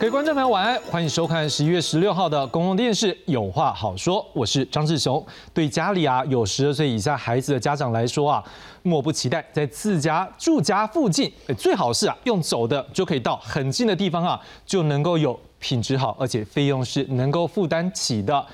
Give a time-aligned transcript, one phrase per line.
[0.00, 5.22] 各位观众朋友，晚安，欢迎收看十一月十六号的公共电视《有话好说》，我是张志雄。
[5.52, 8.42] 对家里啊有十二岁以下孩子的家长来说啊，
[8.82, 18.46] 莫不期待在自家住家附近，最好是啊用走的就可以到很近的地方啊，就能够有品质好，而且费用是能够负担起的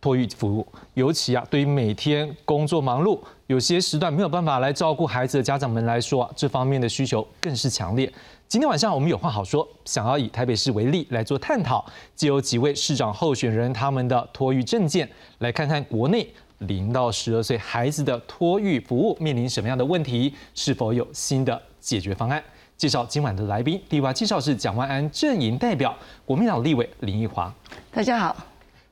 [0.00, 0.64] 托育服务。
[0.94, 8.08] 尤其啊，对于每天工作忙碌，有些时段没有办法来照顾孩子的家长们来说啊，这方面的需求更是强烈。
[8.46, 11.84] 今天晚上我们有话好说，想要以台北市为例来做探讨，
[12.14, 15.08] 借由几位市长候选人他们的托育证件，
[15.38, 22.42] 来看看国内零到十二岁孩子的托育服务面临什么样的问题，是否有新的解决方案。
[22.76, 27.52] 介绍今晚的来宾，第一位介绍是蒋万安阵营代表国民党立委林奕华，
[27.90, 28.36] 大家好。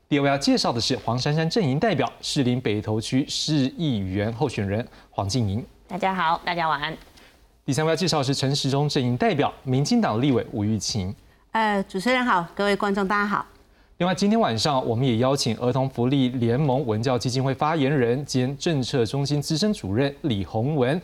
[0.09, 6.97] 第二位要介绍的是黄珊珊阵营代表士林北投区市议员候选人黄静莹，大家好，大家晚安。
[7.64, 11.14] 第三位要介绍是陈时中阵营代表民进党立委吴玉琴。
[11.52, 13.46] 呃，主持人好，各位观众大家好。
[13.98, 21.00] 另外，今天晚上我们也邀请儿童福利联盟文教基金会发言人兼政策中心资深主任李宏文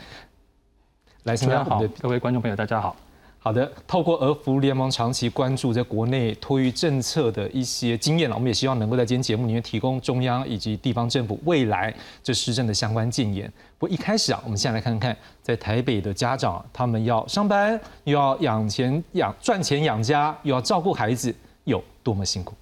[1.22, 1.88] 来参加我们的。
[2.00, 2.96] 各位观众朋友，大家好。
[3.40, 13.50] 好的，透过儿福联盟长期关注在国内托育政策的一些经验我们也希望能够在今天节目里面提供中央以及地方政府未来这施政的相关建言。
[13.78, 21.32] 不过一开始啊，我们先来看看在台北的家长，他们要上班，又要养钱养赚钱养家，又要照顾孩子，
[21.64, 22.54] 有多么辛苦。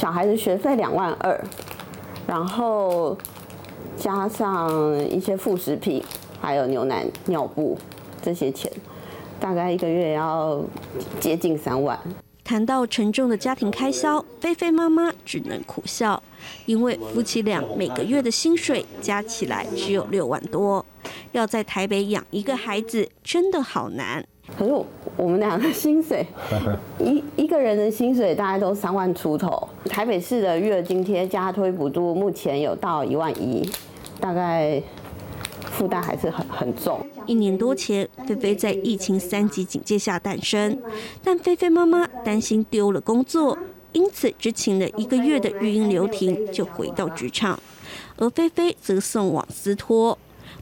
[0.00, 1.44] 小孩子学费两万二，
[2.26, 3.18] 然后
[3.96, 4.70] 加上
[5.10, 6.02] 一些副食品，
[6.40, 7.76] 还有牛奶、尿布
[8.22, 8.72] 这些钱。
[9.42, 10.62] 大概一个月要
[11.18, 11.98] 接近三万。
[12.44, 16.22] 谈到沉重的家庭开销，菲菲妈妈只能苦笑，
[16.64, 20.84] 因为夫妻俩每个月的薪水加起来只有六万多，
[21.32, 24.24] 要在台北养一个孩子真的好难。
[24.56, 24.72] 可是
[25.16, 26.24] 我们两个薪水，
[27.00, 29.68] 一一个人的薪水大概都三万出头。
[29.86, 33.68] 台北市的育儿津贴加推补助目前有到一万一，
[34.20, 34.80] 大概。
[35.72, 37.04] 负担还是很很重。
[37.26, 40.78] 一年多前，菲菲在疫情三级警戒下诞生，
[41.24, 43.58] 但菲菲妈妈担心丢了工作，
[43.92, 47.58] 因此只请了一个月的育婴留停就回到职场，
[48.16, 50.18] 而菲菲则送往斯托。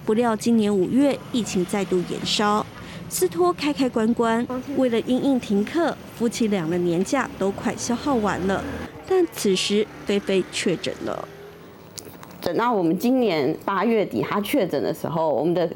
[0.06, 2.65] 不料今年五月疫情再度延烧，
[3.09, 4.47] 斯托开开关关，
[4.77, 8.65] 为了因应停课，夫妻俩的年假都快消耗完了。
[9.09, 11.28] 但此时菲菲确诊了。
[12.40, 15.68] 等到我们今年八月底他确诊的时候，我们的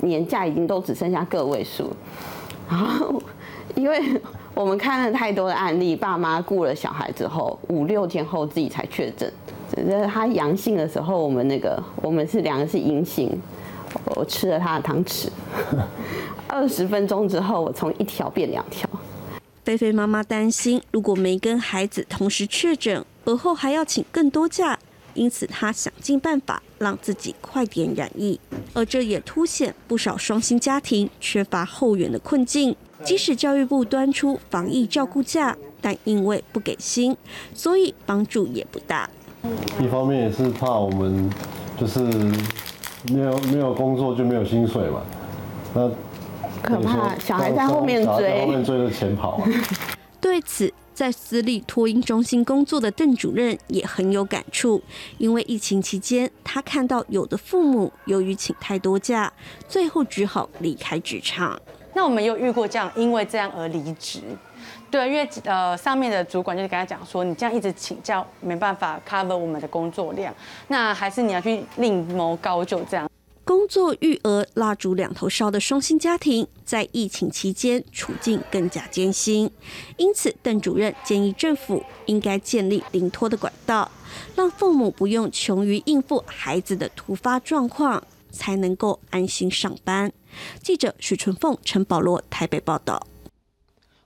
[0.00, 1.90] 年假已经都只剩下个位数。
[2.68, 3.22] 然后，
[3.74, 4.00] 因为
[4.54, 9.30] 我们看了太多的案例，爸妈顾了小孩之后，五六天后自己才确诊。
[9.74, 13.30] 只是他阳性的时候，我们那个我们是两个是阴性，
[14.16, 15.28] 我吃了他的汤匙。
[16.48, 18.88] 二十分钟之后，我从一条变两条。
[19.64, 24.78] 菲菲妈妈担心，如果没跟孩子同时确诊，而后还要请更多假。
[25.16, 28.38] 因此，他想尽办法让自己快点染疫，
[28.74, 32.76] 而这也凸显不少双薪家庭缺乏后援的困境。
[33.04, 37.16] 即使教育部端出防疫照顾假，但因为不给薪，
[37.54, 39.08] 所以帮助也不大。
[39.80, 41.30] 一方面也是怕我们
[41.78, 45.02] 就是没有没有工作就没有薪水嘛，
[45.74, 45.88] 那
[46.62, 49.40] 可怕，小孩在后面追，后面追着钱跑。
[50.20, 50.72] 对此。
[50.96, 54.82] 在私立托婴中心工作的邓主任也很有感触，
[55.18, 59.30] 因为疫情期间，他看到有的父母由于请太多假，
[59.68, 61.60] 最后只好离开职场。
[61.92, 64.22] 那我们有遇过这样，因为这样而离职。
[64.90, 70.34] 对，因为呃上面的主管就是跟他讲说，你这样一直请假，没办法 cover 我们的工作量，
[70.68, 73.06] 那还是你要去另谋高就这样。
[73.46, 79.48] 工作育儿蜡烛两头烧的双薪家庭，在疫情期间处境更加艰辛。
[79.96, 83.88] 因此，邓主任建议政府应该建立零托的管道，
[84.34, 90.12] 让父母不用穷于应付孩子的突发状况，才能够安心上班。
[90.60, 93.06] 记者许纯凤、陈保罗台北报道。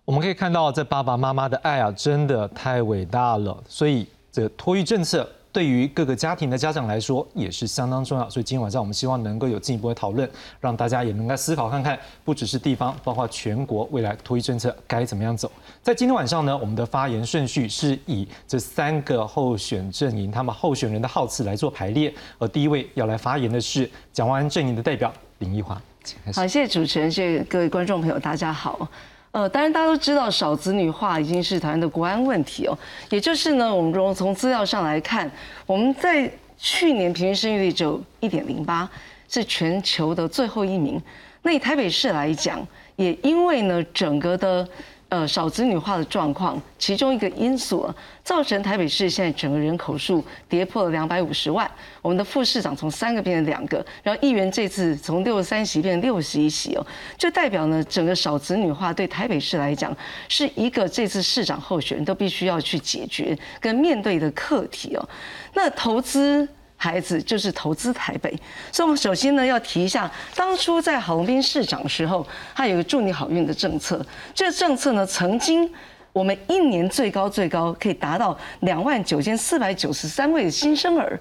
[0.04, 3.64] 我们可以看到，这爸爸妈妈的爱啊，真的太伟大了。
[3.66, 5.26] 所以，这托育政策。
[5.52, 10.28] 对于各个家庭的家长来说也是相当重要，所以今天晚上我们希望能够有进一步的讨论，
[10.60, 15.50] 让大家也能够思考看看，不只是地方，包括全国未来托育政策该怎么样走。
[15.82, 25.74] 在今天晚上呢，我们的发言顺序是以这三个候选阵营他们候选人的号次来做排列，而第一位要来发言的是蒋万安阵营的代表林奕华，
[26.32, 28.88] 好，谢谢主持人，谢谢各位观众朋友，大家好。
[29.32, 32.76] 呃，当然大家都知道少子女化已经是台湾的国安问题哦。
[33.10, 35.30] 也就是呢，我们从从资料上来看，
[35.66, 36.28] 我们在
[36.58, 38.88] 去年平均生育率只有一点零八，
[39.28, 41.00] 是全球的最后一名。
[41.42, 42.66] 那以台北市来讲，
[42.96, 44.68] 也因为呢整个的
[45.10, 47.92] 呃少子女化的状况，其中一个因素，
[48.24, 51.70] 造成台北市现在整个人口数跌破了两百五十万。
[52.00, 56.86] 我们的副市长从三个变成两个，然后议员这次从六十三席变成六十一席哦，
[57.18, 59.94] 就代表呢整个少子女化对台北市来讲
[60.28, 65.08] 是一个这次市长候选人都必须要去解决跟面对的课题哦。
[65.54, 66.48] 那投资。
[66.82, 68.30] 孩子就是投资台北，
[68.72, 74.02] 所以我们首先呢要提一下，当初在郝龙斌市长的时候，他有个祝你好运的政策。
[74.34, 75.70] 这个政策呢，曾经
[76.14, 81.20] 我们一年最高最高可以达到两万九千四百九十三位的新生儿。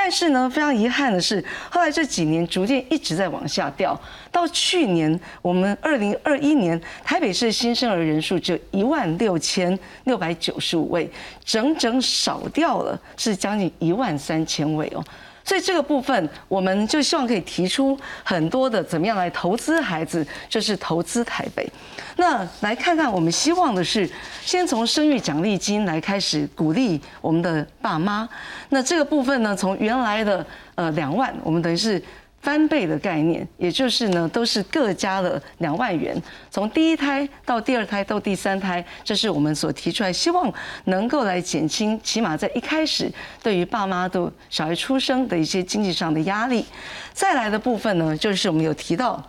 [0.00, 4.00] 但是呢，非常遗憾的是，后来这几年逐渐一直在往下掉。
[4.30, 11.10] 到去年，我们二零二一年台北市新生儿人数就一万六千六百九十五位，
[11.44, 15.04] 整整少掉了是将近一万三千位哦。
[15.48, 21.66] 所以这个部分，我们就希望可以提出很多的怎么样来投资孩子，就是投资台北。
[22.16, 24.06] 那来看看，我们希望的是，
[24.42, 28.28] 先从生育奖励金来开始鼓励我们的爸妈。
[28.68, 32.02] 那这个部分呢，从原来的呃两万，我们等于是。
[32.40, 36.20] 翻倍的概念，也就是呢，都是各加了两万元，
[36.50, 40.52] 从第一胎到第二胎到第三胎，这是我们所提出来，希望
[40.84, 43.12] 能够来减轻，起码在一开始
[43.42, 46.64] 对于爸妈的小孩出生的一些经济上的压力。
[47.12, 49.22] 再来的部分呢，就是我们有提到。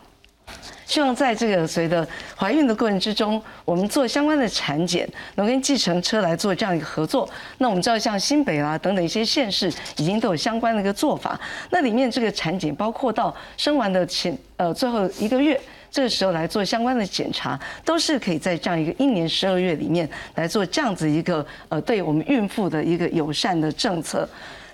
[0.89, 2.05] 希望在这个随着
[2.35, 7.29] 怀孕的过程之中，我们做相关的产检，能跟计程车来做这样一个合作。
[7.59, 11.39] 那我们知道，像新北啦等等一些县市，已经都有相关的一个做法。
[11.69, 24.27] 那里面这个产检，包括到生完的前呃最后一个月，这个时候来做相关的检查，都是可以在这样一个一年十二月里面来做这样子一个呃对我们孕妇的一个友善的政策。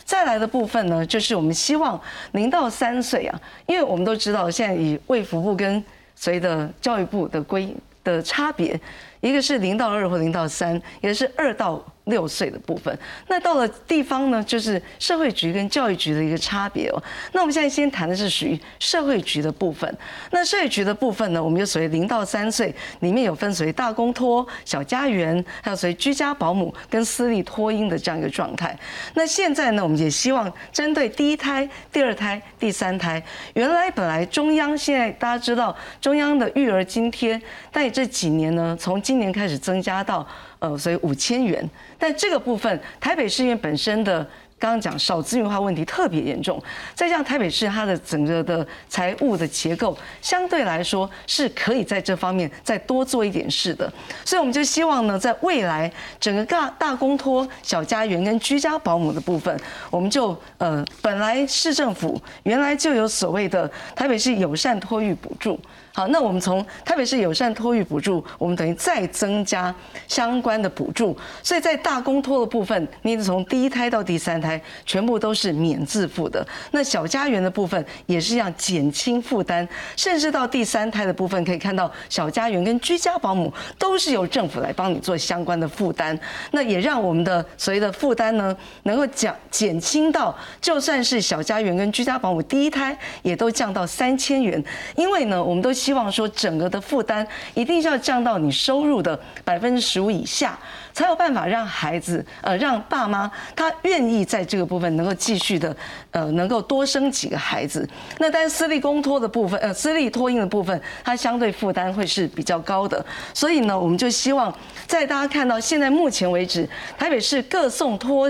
[0.06, 2.00] 再来的部分呢，就是我们希望
[2.32, 5.84] 零到三岁啊，因为我们都知道现在以卫福部跟
[6.16, 8.80] 随着教育部的规的差别，
[9.22, 11.84] 一个是零到二或零到三，一个是二到。
[12.06, 12.96] 六岁的部分，
[13.30, 17.04] 那到了地方呢，就是社会局跟教育局的一个差别哦。
[17.32, 19.92] 那我们现在先谈的是属于社会局的部分。
[20.30, 28.78] 那社会局的部分呢，我们就属于零到三岁，里面有分属于大公托、小家园，还有属于居家保姆跟私立托婴的这样一个状态。
[29.16, 33.20] 那现在呢，我们也希望针对第一胎、第二胎、第三胎，
[33.56, 37.42] 原来本来中央现在大家知道中央的育儿津贴，
[37.72, 40.28] 但这几年呢，从今今年开始增加到。
[40.60, 41.70] 呃，所以五千元，
[42.00, 44.18] 但这个部分，台北市因为本身的
[44.58, 46.62] 刚刚讲少资源化问题特别严重，
[46.96, 53.92] 再加上台北市它的整个的财务的结构相对来说是可以在这方面再多做一点事的，
[54.24, 59.56] 所以我们就希望呢，在未来整个大大公托、小家园跟居家保姆的部分，
[59.92, 65.60] 我们就呃，本来市政府原来就有所谓的台北市友善托育补助。
[65.96, 69.74] 好，那我们从台北市友善托育补助，我们等于再增加
[70.10, 76.46] 相关的补助，所以在大公托的部分，你从第一胎到第三胎全部都是免自付的。
[76.72, 79.66] 那小家园的部分也是一样减轻负担，
[79.96, 86.20] 甚至到第三胎的部分，可以看到小家园跟居家保姆都是由政府来帮你做相关的负担。
[86.52, 88.54] 那也让我们的所谓的负担呢，
[88.84, 94.62] 能够降减轻到，就算是小家园跟居家保姆第一胎也都降到三千元，
[94.98, 95.74] 因为呢，我们都。
[95.86, 100.58] 希望说整个的负担一定是要降到你收入的百分之十五以下，
[100.92, 105.78] 才有办法让孩子呃让爸妈他愿意在这个部分能够继续的
[106.10, 107.88] 呃能够多生几个孩子。
[108.18, 113.06] 那但是私立公托的部分呃私立托婴的部分，它相对负担会是比较高的。
[113.32, 114.52] 所以呢，我们就希望
[114.88, 118.28] 在大家看到现在目前为止，台北市各送托。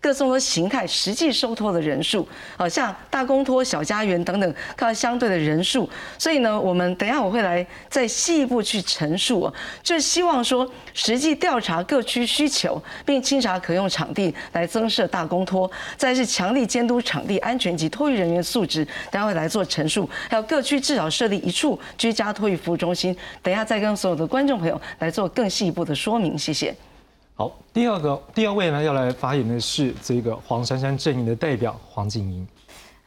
[0.00, 2.26] 各送托形态实际收托的人数，
[2.56, 5.88] 好像大公托、小家园等等，看相对的人数。
[6.16, 9.52] 所以呢，我们等下我会来再细一步去陈述，
[9.82, 20.08] 就希望说实际调查各区需求，并清查可用场地来增设大公托，再是强力监督场地安全及托育人员素质，等下会来做陈述。
[20.30, 26.38] 还有各区至少设立一处居家托育服务中心，等下再跟所有的观众朋友来做更细一步的说明。
[26.38, 26.74] 谢谢。
[27.38, 32.44] 好，第二个第二位呢，要来发言的是这个黄珊珊阵营的代表黄景莹。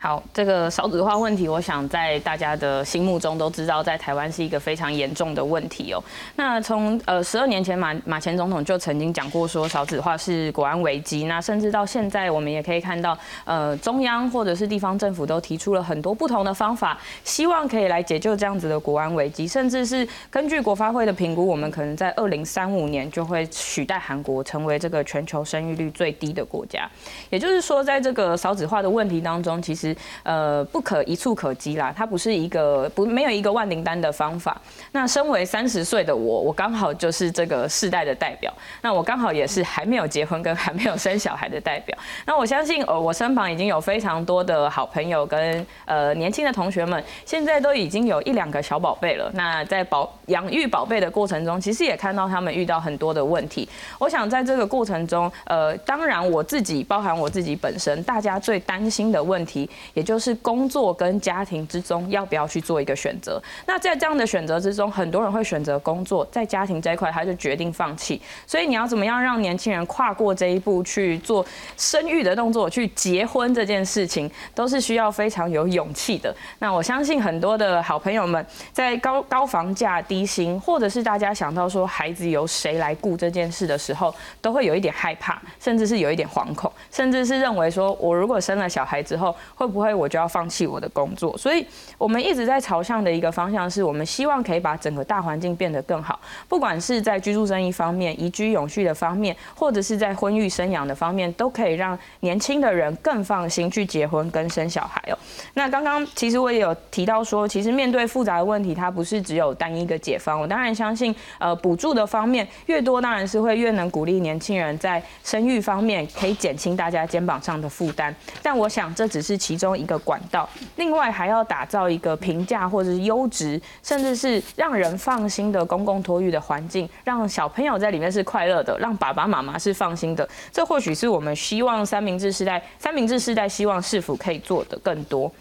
[0.03, 6.03] 好，这个少子化问题，我想在大家的心目中都知道，在台湾是一个非常严重的问题哦。
[6.35, 13.15] 那从呃十二年前马马前总统就曾经讲过说少子化是国安危机，那甚至到现在我们也可以看到，
[13.45, 26.89] 呃中央或者是地方政府都提出了很多不同的方法，希望可以来解救这样子的国安危机，甚至是根据国发会的评估，我们可能在二零三五年就会取代韩国成为这个全球生育率最低的国家。
[27.29, 29.90] 也就是说，在这个少子化的问题当中，其实
[30.23, 34.59] 呃不可一触可及啦，它不是一个不没有一个万灵丹的方法。
[34.91, 38.51] 那身为三十岁的我，我刚好就是这个世代的代表。
[38.81, 41.97] 那我刚好也是还没有结婚跟还没有生小孩的代表。
[42.25, 49.29] 那我相信呃我身旁已经有非常多的好朋友跟呃年轻的同学们，现在都已经有一两个小宝贝了。
[49.33, 53.67] 那在保养育宝贝的过程中，其实也看到他们遇到很多的问题。
[53.99, 63.41] 我想在这个过程中，呃，当然我自己包含我自己本身，大家最担心的问题，也就是工作跟家庭之中要不要去做一个选择。
[63.65, 68.21] 那在这样的选择之中，很多人会选择工作，在家庭这一块他就决定放弃。
[68.45, 71.45] 所以你要怎么样让年轻人跨过这一步去做
[71.77, 76.35] 生育的动作，去结婚这件事情，都是需要非常有勇气的。
[76.59, 91.35] 那我相信很多的好朋友们，在高高房价、低薪，或者是大家想到说孩子由谁来顾这件事的时候，都会有一点害怕，甚至是有一点惶恐，甚至是认为说我如果生了小孩之后，会不会我就要放弃我的工作？
[91.37, 91.65] 所以
[91.97, 105.17] 我们一直在朝向的一个方向，是我们希望可以把整个大环境变得更好，不管是在居住生意方面、宜居永续的方面，或者是在婚育生养的方面，都可以让年轻的人更放心去结婚跟生小孩哦。
[105.53, 110.39] 那刚刚其实我也有提到说，其实面对复杂的问题，它不是只有单一个解方。
[110.39, 118.13] 我当然相信，呃，补助的方面越多，当然是会越能鼓励年轻人在生育方面可以减轻大家肩膀上的负担。
[118.41, 130.27] 但我想这只是其中一个管道，另外还要打造一个平价或者是优质，甚至是让人放心的公共托育的环境，让小朋友在里面是快乐的，让爸爸妈妈是放心的。
[130.51, 135.31] 这或许是我们希望三明治时代，三明治时代希望是否可以做的更多。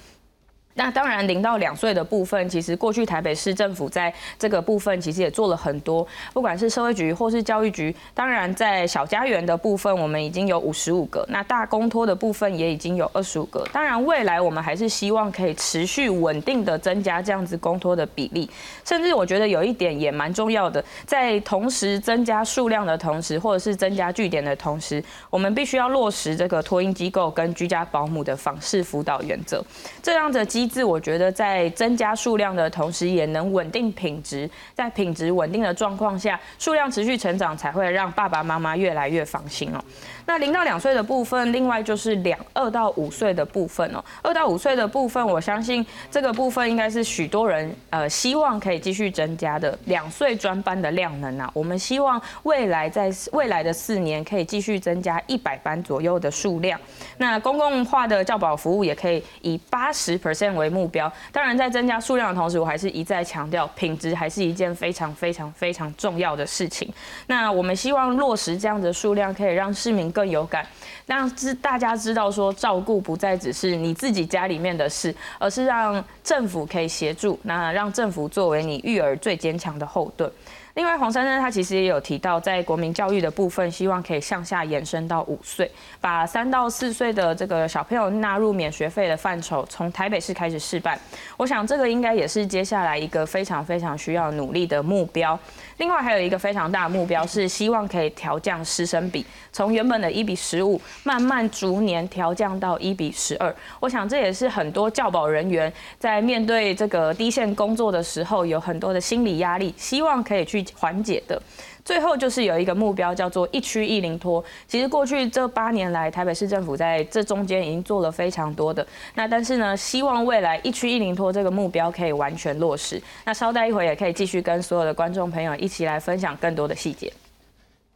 [0.75, 7.95] 那当然，零到两岁的部分，其实过去台北市政府在这个部分其实也做了很多，不管是社会局或是教育局。
[8.15, 13.67] 当然，在小家园的部分，我们已经有五十五个；那大公托的部分也已经有二十五个。
[13.73, 18.49] 当然，未来我们还是希望可以持续稳定的增加这样子公托的比例。
[18.85, 29.63] 甚至我觉得有一点也蛮重要的，在同时增加数量的同时，或者是增加据点的同时，我们必须要落实这个托婴机构跟居家保姆的访视辅导原则，
[30.01, 30.60] 这样的机。
[30.61, 34.49] 机制我觉得在增加数量的同时，也能稳定品质。
[34.75, 39.83] 在品质稳定的状况下，数量持续成长，才会让爸爸妈妈越来越放心哦。
[40.31, 44.01] 那零到两岁的部分，另外就是两二到五岁的部分哦。
[44.23, 49.77] 二到五岁的部分，我相信这个部分应该是许多人呃希望可以继续增加的。
[49.87, 56.79] 两岁专班的量能啊，我们希望未来在未来的四年可以继续增加一百班左右的数量。
[57.17, 61.13] 那公共化的教保服务也可以以八十 percent 为目标。
[61.33, 66.89] 当然，在增加数量的同时，我还是一再强调，品质还是一件非常非常非常重要的事情。
[67.27, 70.67] 那我们希望落实这样的数量，可以让市民更有感，
[71.07, 80.31] 让知大家知道说，照顾不再只是你自己家里面的事，而是让政府可以协助，那让政府作为你育儿最坚强的后盾。
[80.75, 90.99] 另外，黄珊珊她其实也有提到，在国民教育的部分，希望可以向下延伸到五岁，把三到四岁的这个小朋友纳入免学费的范畴，从台北市开始试办。
[91.37, 95.39] 我想这个应该也是接下来一个非常非常需要努力的目标。
[95.79, 103.53] 另外还有一个非常大的目标是希望可以调降师生比，从原本的一比十五，慢慢逐年调降到一比十二。
[103.81, 111.41] 我想这也是很多教保人员在面对这个低线工作的时候有很多的心理压力，希望可以去缓解的。
[111.83, 114.45] 最后就是有一个目标，叫做一区一零托。
[114.69, 118.87] 其实过去这八年来，台北市政府在这中间已经做了非常多的。
[119.15, 123.03] 那但是呢，希望未来一区一零托这个目标可以完全落实。
[123.25, 127.13] 那稍待一会也可以继续跟所有的观众朋友一起来分享更多的细节。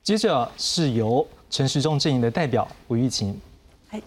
[0.02, 3.38] 接着是由陈时中阵营的代表吴玉琴。
[3.90, 4.00] 哎，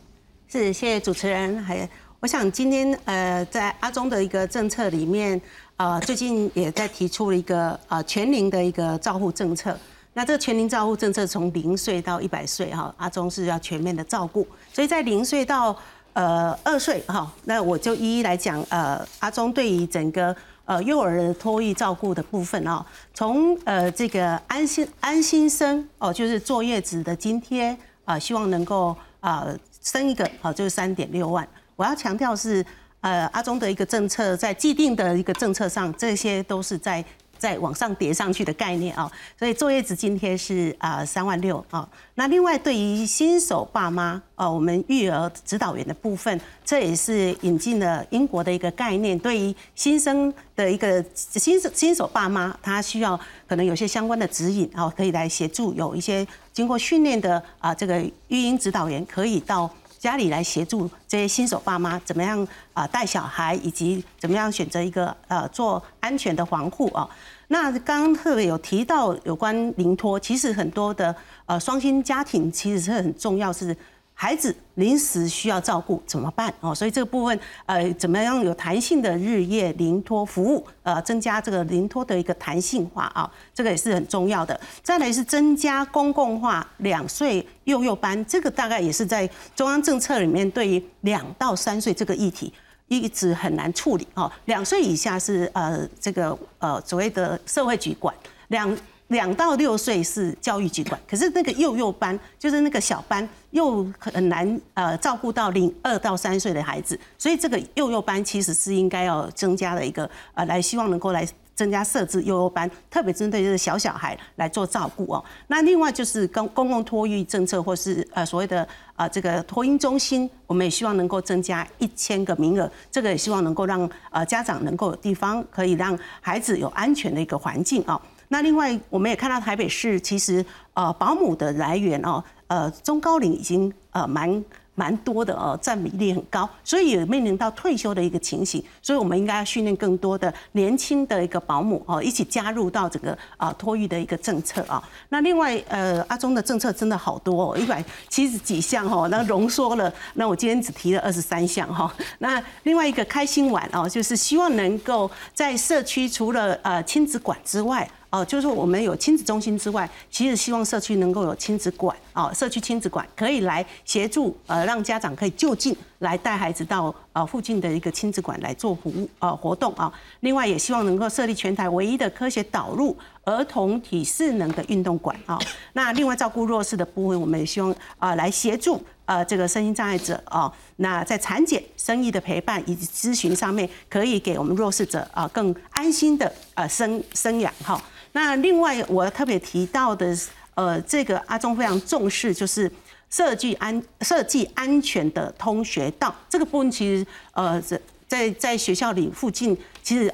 [0.49, 1.63] 是谢谢主持人。
[1.63, 1.87] 还
[2.19, 5.39] 我想今天呃，在阿中的一个政策里面。
[5.77, 9.77] 呃，最近也在提出了一个呃全龄的一个照护政策。
[10.13, 14.47] 那这个全龄照护政策从零岁到一百岁哈，阿中是要全面的照顾。
[14.73, 15.77] 所以在零岁到
[16.13, 29.45] 呃二岁哈，那我就一一来讲呃阿中对于整个呃幼儿的托育照顾的部分啊，从呃这个安心安心生哦，就是坐月子的津贴啊，希望能够啊
[29.83, 31.47] 生一个好就是三点六万。
[31.75, 32.65] 我要强调是。
[33.07, 37.01] 呃，阿中的一个政策，在既定的一个政策上，这些都是在
[37.37, 39.09] 在往上叠上去的概念啊。
[39.39, 41.87] 所以坐月子津贴是啊三万六啊。
[42.15, 49.17] 那另外对于新手爸妈啊，我们育儿指导员的部分，这也是引进了英国的一个概念。
[49.17, 59.71] 对于新生的一个新手新手爸妈，他需要可能有些相关的指引啊，可以来协助有一些经过训练的啊这个育婴指导员可以到。
[59.97, 67.07] 家里来协助这些新手爸妈怎么样啊带小孩，以及怎么样选择一个呃做安全的防护啊。
[67.49, 73.75] 那刚刚特别有提到有关临托，其实很多的呃双薪家庭其实是很重要是。
[74.19, 76.73] 孩子临时需要照顾怎么办哦？
[76.73, 80.65] 所以这个部分，呃，怎么样有弹性的日夜临托服务？
[80.81, 84.59] 呃，增加这个临托的一个弹性化啊，这个也是很重要的。
[84.81, 92.51] 再来是增加公共化两岁幼幼班，这个大概也是在中央政策里面对于两到三岁这个议题
[92.87, 94.31] 一直很难处理哦。
[94.45, 98.11] 两岁以下是呃这个呃所谓的社会局管
[98.47, 98.75] 两。
[99.07, 115.23] 两到六岁是教育局管，可是那个幼幼班就是那个小班，又很难呃照顾到零二到三岁的孩子，所以这个幼幼班其实是应该要增加的一个呃，来希望能够来增加设置幼幼班，特别针对这个小小孩来做照顾哦。
[115.47, 127.99] 那另外就是公公共托育政策或是呃所谓的啊这个托婴中心，我们也希望能够增加一千个名额，这个也希望能够让呃家长能够有地方可以让孩子有安全的一个环境啊。
[128.29, 134.43] 那另外，我们也看到台北市其实呃保姆的来源哦，呃中高龄已经呃蛮。
[134.79, 144.79] 蛮多的哦，占比例很高，所以也面临到退休的一个情形，所以我们应该要训练更多的年轻的一个保姆哦，一起加入到这个啊托育的一个政策啊。
[145.09, 151.91] 那另外呃阿中的政策真的好多哦，一百七十几项哈，那浓缩了，那我今天只提了二十三项哈。
[152.19, 157.89] 那另外一个开心玩哦，就是希望能够在社区除了呃亲子馆之外。
[158.09, 169.91] 哦，就是我们有亲子中心之外，其实希望社区能够有亲子馆哦，社区亲子馆可以来协助呃，让家长可以就近来带孩子到呃附近的一个亲子馆来做服务呃活动啊。
[170.21, 172.95] 另外也希望能够设立全台唯一的科学导入
[173.25, 175.37] 儿童体适能的运动馆啊。
[175.73, 187.79] 那另外照顾弱势的部分，我们也希望啊来协助呃这个身心障碍者啊，那在产检、生育的陪伴以及咨询上面，可以给我们弱势者啊更安心的呃生生养哈。
[188.17, 190.17] 那另外，我特别提到的，
[190.55, 192.69] 呃，这个阿中非常重视，就是
[193.11, 196.13] 设计安设计安全的通学道。
[196.27, 197.61] 这个部分其实，呃，
[198.07, 200.11] 在在学校里附近，其实。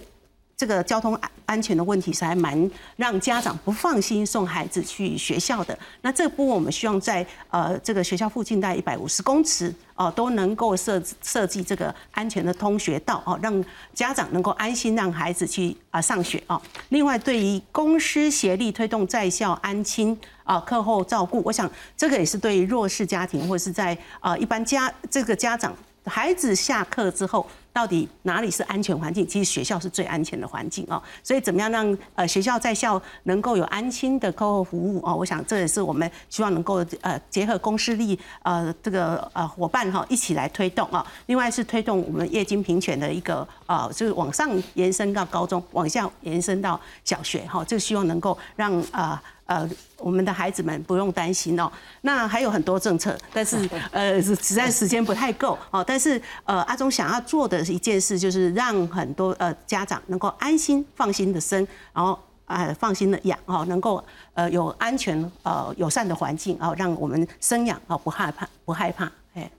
[0.63, 5.78] 这个交通安安全的问题是还蛮让家长不放心送孩子去学校的。
[5.99, 13.62] 那这部分我们希望在呃这个学校附近大概一百五十公尺哦都能够设设计这个安全的通学道哦，让
[13.93, 16.60] 家长能够安心让孩子去啊上学哦。
[16.88, 27.45] 另外，对于公司协力推动在校安亲啊课后照顾，我想这个也是对弱势家庭或者是在啊一般家这个家长孩子下课之后。
[27.74, 29.28] 到底哪里是安全环境？
[29.28, 31.02] 其实学校是最安全的环境哦。
[31.24, 35.16] 所以怎么样让呃学校在校能够有安心的课后服务哦？
[35.16, 41.06] 我想这也是我们希望能够呃结合公司力呃这个呃伙伴哈一起来推动啊。
[41.26, 47.66] 另外是推动我们业经平权的一个呃就是往上延伸到高中，往下延伸到小学哈。
[47.66, 49.22] 这个希望能够让啊。
[49.46, 49.70] 呃，
[50.04, 51.72] 我们的孩子们不用担心哦。
[52.02, 53.58] 那还有很多政策，但是
[53.92, 55.82] 呃，实在时间不太够哦。
[55.82, 69.50] 但是呃，阿忠想要做的一件事，就是让很多呃家长能够安心、放心的生，然后啊放心的养哦，能够呃有安全呃友善的环境哦，让我们生养哦不害怕不害怕哎。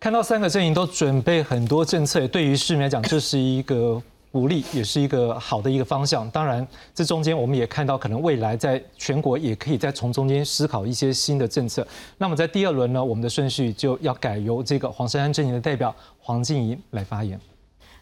[0.00, 4.02] 看到三个阵营都准备很多政策，对于市民来讲，这是一个。
[4.32, 6.28] 鼓励也是一个好的一个方向。
[6.30, 11.86] 当然，这中间我们也看到，可能未来在全国也可以再从中间思考一些新的政策。
[12.16, 17.38] 那么在第二轮呢，我们的顺序就要改由这个黄山安阵营的代表黄静怡来发言。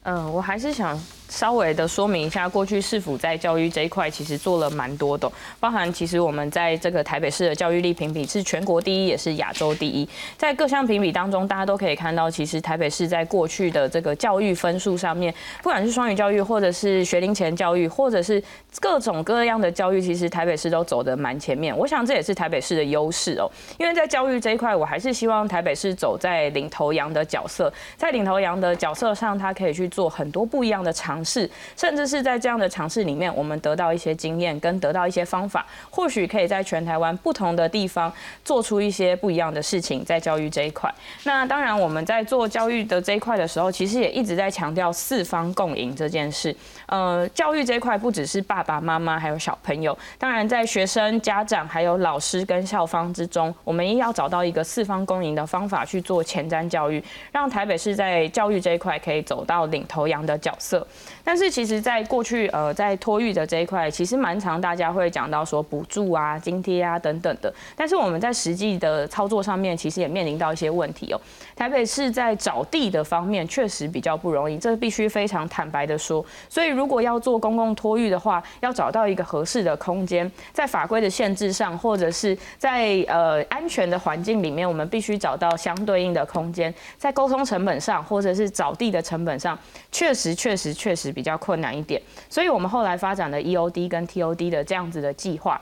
[0.03, 0.99] 嗯，我还是想。
[1.31, 10.09] 稍微的说明一下，过去市府在教育这一块其实做了蛮多的，包含其实我们在这个台北市的教育力评比是全国第一，也是亚洲第一。
[10.37, 15.33] 在各项评比当中，大家都可以看到，其实台北市在过去的这个教育分数上面，
[15.63, 18.43] 不管是双语教育，或者是学龄前教育，或者是
[18.81, 21.77] 各种各样的教育，其实台北市都走得蛮前面。
[21.79, 31.21] 我想这也是台北市的优势哦，因为在教育这一块，我还是希望台北市走在领头羊的角色，在领头羊的角色上，它可以去做很多不一样的尝。
[31.23, 38.11] 试，甚至是在这样的尝试里面，我们得到一些经验，跟得到一些方法，或许可以在全台湾不同的地方
[38.43, 40.93] 做出一些不一样的事情，在教育这一块。
[41.25, 46.57] 那当然，我们在做教育的这一块的时候，其实也一直在强调四方共赢这件事。
[46.87, 60.87] 呃，教育这一块不只是爸爸妈妈还有小朋友，当然在学生、家长还有老师跟校方之中，我们也要找到一个四方共赢的方法去做前瞻教育，让台北市在教育这一块可以走到领领头羊的角色。
[61.33, 67.55] 但是其实，在过去呃，在托育的这一块，其实蛮常大家会讲到说补助啊、津贴啊等等的。
[67.77, 71.21] 但是我们在实际的操作上面，其实也面临到一些问题哦。
[71.55, 76.27] 台北市在找地的方面确实比较不容易，这必须非常坦白的说。
[76.49, 86.75] 所以如果要做公共托育的话，要找到一个合适的空间，在法规的限制上，或者是在呃安全的环境里面，我们必须找到相对应的空间。
[86.99, 89.57] 在沟通成本上，或者是找地的成本上，
[89.93, 92.01] 确实确实确实比比较困难一点。
[92.31, 95.61] 所以我们后来发展的 EOD 跟 TOD 的这样子的计划。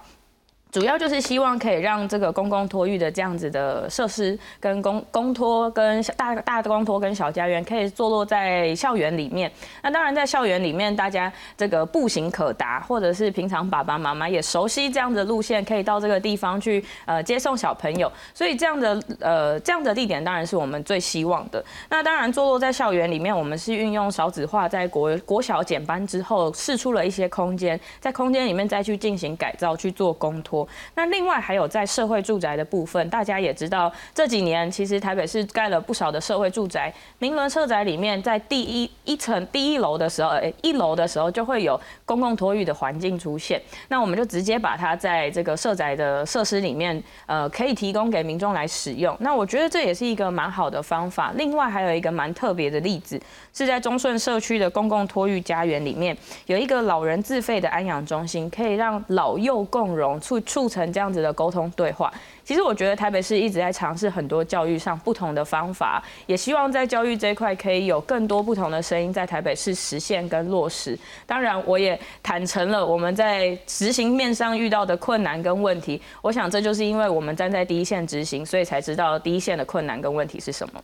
[0.71, 9.51] 主要就是希望可以让这个公共托育的这样子的设施，跟公公托跟大大公托跟小家园可以坐落在校园里面。
[9.83, 18.13] 那当然在校园里面，大家这个步行可达，或者是平常爸爸妈妈也熟悉这样的路线，可以到这个地方去呃接送小朋友。
[18.35, 21.65] 所以这样的呃这样的地点当然是我们最希望的。
[21.89, 30.58] 那当然坐落在校园里面，我们是运用少子化，在国国小减班之后试出了一些空间，在空间里面再去进行改造去做公托。
[30.95, 36.93] 那另外还有在社会住宅的部分，大家也知道这几年其实台北市盖了不少的社会住宅。
[37.19, 43.61] 明伦社宅里面，在第一一层第一楼的时候，哎，一楼的时候就会有公共托育的环境出现。
[43.89, 49.17] 那我们就直接把它在这个社宅的设施里面，呃，可以提供给民众来使用。
[49.21, 51.33] 那我觉得这也是一个蛮好的方法。
[51.37, 53.21] 另外还有一个蛮特别的例子，
[53.53, 56.17] 是在中顺社区的公共托育家园里面，
[56.47, 62.13] 有一个老人自费的安养中心，可以让老幼共融，促促成这样子的沟通对话。
[62.43, 70.99] 其实我觉得台北市一直在尝试很多教育上不同的方法，也希望在教育这一块可以有更多不同的声音在台北市实现跟落实。
[71.27, 76.01] 当然，我也坦诚了我们在执行面上遇到的困难跟问题。
[76.23, 80.83] 我想这就是因为我们站在第一线执行，所以才知道第一线的困难跟问题是什么。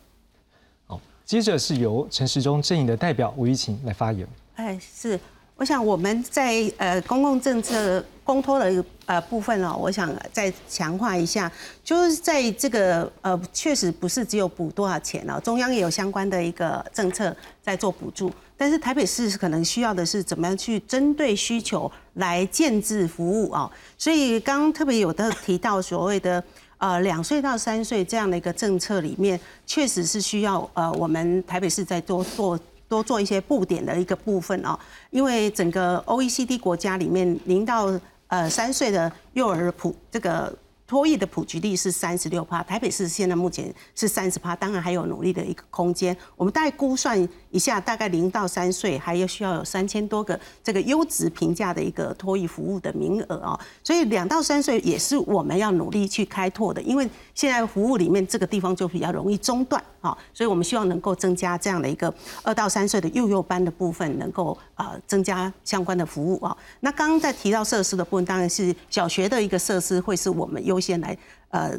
[0.87, 4.29] 好，接着是由陈时中阵营的代表吴玉琴来发言。
[4.57, 5.19] 哎，是。
[5.57, 11.51] 我想我们在呃公共政策公托的呃部分哦，我想再强化一下，
[11.85, 26.43] 就是在这个呃确实不是只有补多少钱哦，中央也有相关的一个政策在做补助，但是台北市可能需要的是怎么样去针对需求来建制服务啊，所以刚刚特别有的提到所谓的
[26.79, 32.59] 呃两岁到三岁这样的一个政策里面，确实是需要呃我们台北市在多做。
[32.89, 34.79] 多做一些布点的一个部分哦，
[35.11, 37.93] 因为整个 OECD 国家里面，零到
[38.29, 40.53] 呃三岁的幼儿普这个。
[40.87, 46.15] 托育的普及率是三十六趴，台北市现在目前是三十趴，当然还有努力的一个空间。
[46.37, 47.19] 我们大概估算
[47.51, 53.59] 一下，大概零到三岁还要需要有三千多个这个优质评价的一个托育服务的名额哦。
[53.83, 66.55] 所以两到三岁也是我们要努力去开拓的，因为现在服务里面这个地方就比较容易中断啊，所以我们希望能够增加这样的一个二到三岁的幼幼班的部分，能够啊增加相关的服务啊。
[66.81, 71.17] 那刚刚在提到设施的部分，当然是小学的一个设施会是我们优优先来。
[71.55, 71.71] 呃，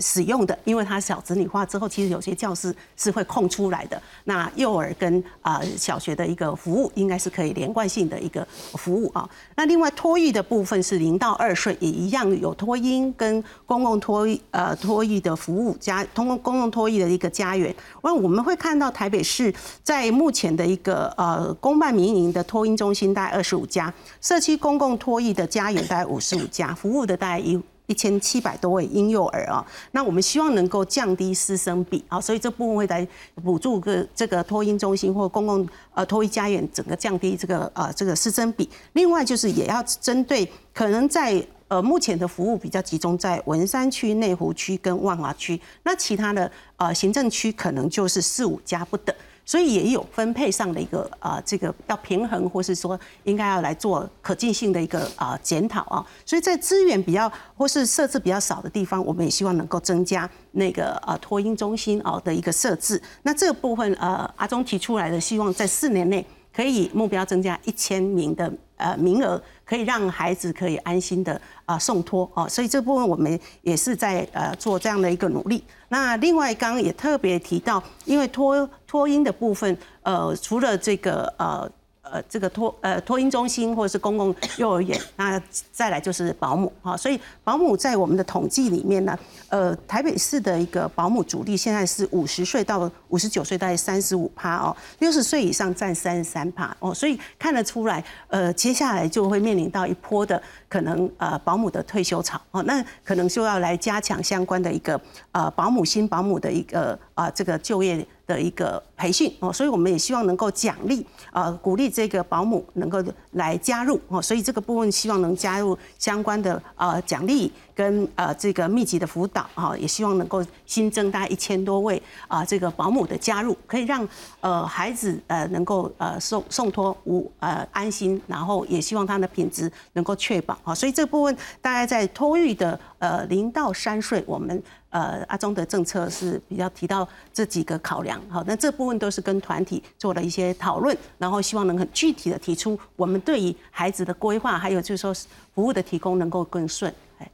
[0.00, 4.00] 使用的，因为它小子女化之后，其实有些教室是会空出来的。
[4.22, 9.28] 那幼儿跟啊小学的一个服务，应该是可以连贯性的一个服务啊。
[9.56, 17.74] 那另外托育的部分是零到二岁也一样有托婴跟公共托呃托育的服务家，通过公共托育的一个家园。
[18.04, 27.60] 那我们会看到台北市在目前的一个呃公办民营的托婴中心大概二十五家，社区公共托育的家园大概五十五家，服务的大概一。
[27.86, 33.06] 一千七百多位婴幼儿啊，那我们希望能够降低师生比啊，所以这部分会来
[33.42, 38.68] 补助个这个托婴中心或公共呃托育家园，整个降低这个呃这个师生比。
[38.94, 49.14] 另外就是也要针对可能在呃目前的服务比较集中在文山区、内湖区跟万华区，那其他的呃行政区可能就是四五家不等。
[49.44, 56.04] 所以也有分配上的一个啊，这个要平衡，或是说应该要来做可进性的一个啊检讨啊。
[56.24, 63.00] 所以在资源比较或是设置比较少的地方，我们也希望能够增加那个啊托婴中心啊的一个设置。
[63.22, 72.48] 那这部分呃，阿中提出来的，希望在四年内可以目标增加一千名的呃名额，可以让孩子可以安心的啊送托哦。
[72.48, 75.62] 所以这部分我们也是在呃做这样的一个努力。
[75.88, 81.70] 那另外刚刚也特别提到，因为托托婴的部分，呃，除了这个呃。
[82.14, 105.00] 呃，这个托呃托婴中心或者是公共幼儿园，那再来就是保姆哈，所以保姆在我们的统计里面呢，呃，台北市的一个保姆主力现在是五十岁到五十九岁，大概三十五趴哦，六十岁以上占三十三趴哦，所以看得出来，呃，接下来就会面临到一波的可能呃保姆的退休潮哦，那可能就要来加强相关的一个
[105.32, 108.06] 呃保姆新保姆的一个啊这个就业。
[108.26, 124.06] 的一个培训哦，所以我们也希望能够奖励呃鼓励这个保姆能够来加入哦，所以这个部分希望能加入相关的呃奖励跟呃这个密集的辅导哈，也希望能够新增大概一千多位啊这个保姆的加入，可以让
[124.40, 134.62] 呃孩子呃能够呃送送托无呃安心，然后也希望他的品质能够确保啊，所以这部分大概在托育的呃零到三岁，我们。
[134.94, 145.12] 呃，阿中的政策是比较提到这几个考量，好，那这部分都是跟团体做了一些讨论，然后希望能很具体的提出我们对于孩子的规划，还有就是说
[145.52, 146.94] 服务的提供能够更顺。
[147.18, 147.28] 哎，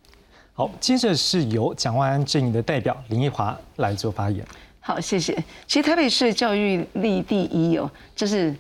[0.55, 4.43] 好，接着是由蒋万安阵营的代表林奕华来做发言。
[4.81, 5.35] 好，谢谢。
[5.67, 8.57] 其实台北市教育力第一哦，这是。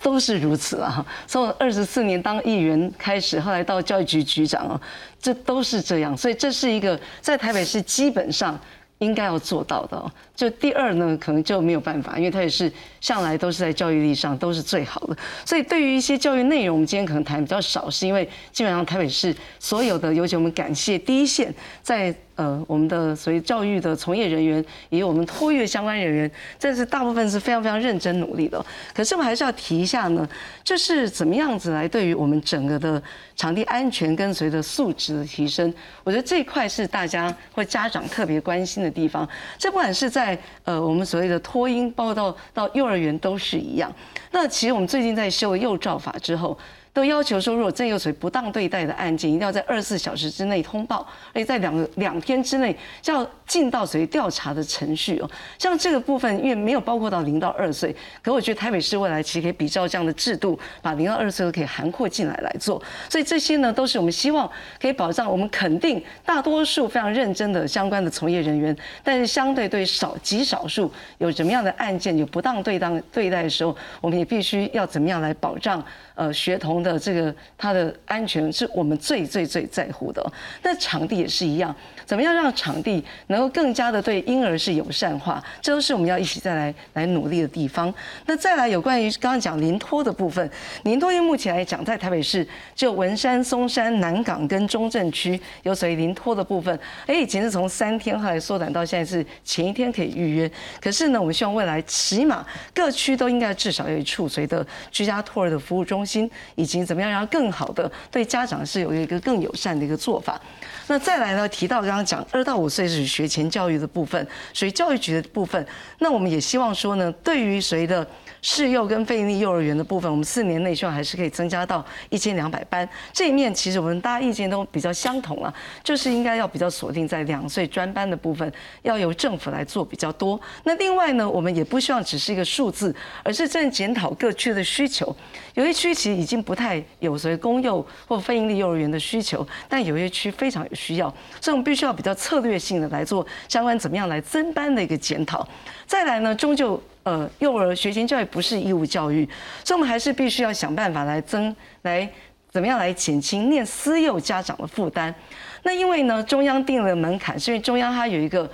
[0.00, 1.04] 都是如此啊！
[1.26, 4.80] 从二十四年当议员开始，后来到教育局局长啊，
[5.20, 6.16] 这都是这样。
[6.16, 8.58] 所以这是一个在台北市基本上
[8.98, 10.12] 应该要做到的。
[10.38, 15.16] 就第二呢，可能就没有办法，因为它也是向来都是在教育力上都是最好的。
[15.44, 22.14] 所以对于一些教育内容，我们今天可能谈比较少，是因为基本上台北市所有的，尤其我们感谢第一线在。
[22.38, 28.64] 呃，我们的所谓教育的从业人员，也有我们托育相关人员，这是大部分是非常非常认真努力的。
[28.94, 30.24] 可是我们还是要提一下呢，
[30.62, 33.02] 就是怎么样子来对于我们整个的
[33.34, 35.74] 场地安全跟随着素质的提升，
[36.04, 39.28] 我觉得这一块是大家或家长特别关心的地方。
[39.58, 43.92] 这不管是在在呃我们所谓的托婴，包括到到幼儿园都是一样。
[44.30, 46.56] 那其实我们最近在修幼照法之后。
[46.98, 55.30] 都要求说，如果真有谁不当对待的案件，一定要在二十四小时之内通报，而且在两两天之内就要进到谁调查的程序哦。
[55.60, 62.82] 像这个部分，因为没有包括到零到二岁，可我觉得台北市未来其实可以比照这样的制度，把零到二岁都可以涵括进来来做。
[63.08, 64.50] 所以这些呢，都是我们希望
[64.82, 75.80] 可以保障我们肯定大多数非常认真的相关的从业人员，但是相对对少极少数有什么样的案件有不当对当对待的时候，我们也必须要怎么样来保障
[76.16, 76.87] 呃学童的。
[76.92, 81.74] 的这个他的安全是我们最最最在乎的，那场地也是一样，
[82.08, 87.92] 怎么样让场地能够更加的对婴儿是友善化，这都是我们要一起再来来努力的地方。
[88.24, 90.50] 那再来有关于刚刚讲临托的部分，
[90.84, 102.42] 临托因为目前来讲在台北市就文山、松山、南港跟中正区有属于临托的部分，哎，以前是从三天后来缩短到现在是前一天可以预约，可是呢，我们希望未来起码
[102.72, 110.40] 各区都应该至少有一处随的居家托儿的服务中心，以及怎么样让更好的对家长是有一个更友善的一个做法？
[110.86, 111.46] 那再来呢？
[111.50, 115.66] 提到刚讲二到五岁是学前教育的部分，属于教育局的部分。
[115.98, 118.06] 那我们也希望说呢，对于谁的。
[118.42, 122.88] 市幼跟非营利幼儿园的部分，我们四年内希望还是可以增加到一千两百班。
[123.12, 128.50] 这一面其实我们大家意见都比较相同啊，就是应该要比较锁定在两岁专班的部分，
[128.82, 130.40] 要由政府来做比较多。
[130.64, 135.14] 那另外呢，我们也不希望只是一个数字，而是正检讨各区的需求。
[135.54, 141.08] 有些区其实已经不太有所谓公幼或非营利幼儿园的需求，但有些区非常有需要，
[141.40, 145.46] 所以我们必须要比较策略性的来做相关怎么样来增班的一个检讨。
[145.86, 146.80] 再来呢，终究。
[147.08, 149.26] 呃，幼儿学前教育不是义务教育，
[149.64, 152.06] 所以我们还是必须要想办法来增，来
[152.50, 155.14] 怎么样来减轻念私幼家长的负担。
[155.62, 158.46] 那因为呢，中央定了门槛，是因为中央它有一个。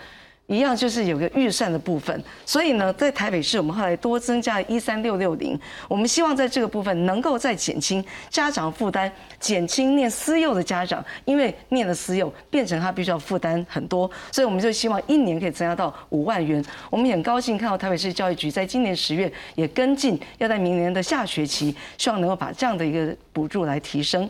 [0.46, 16.62] 一样就是有个预算的部分，所以呢，在台北市我们后来多增加一三六六零，我们希望在这个部分能够再减轻家长负担，减轻念私幼的家长，因为念了私幼变成他必须要负担很多，所以我们就希望一年可以增加到五万元。
[16.90, 24.28] 我们也很高兴看到台北市教育局在今年十月也跟进，要在明年的下学期，希望能够把这样的一个补助来提升。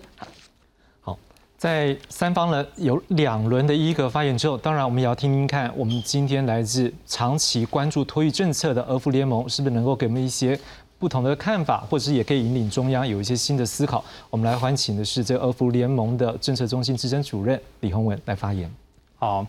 [1.65, 10.61] 在三方呢有两轮的一个发言之后，当然我们也要听听看，我们今天来自长期关注托育政策的俄服联盟是不是能够给我们一些
[10.99, 14.05] 不同的看法，或者是也可以引领中央有一些新的思考。
[14.29, 18.71] 我们来欢请的是这俄服联盟的政策中心资深主任李宏文来发言。
[19.17, 19.47] 好，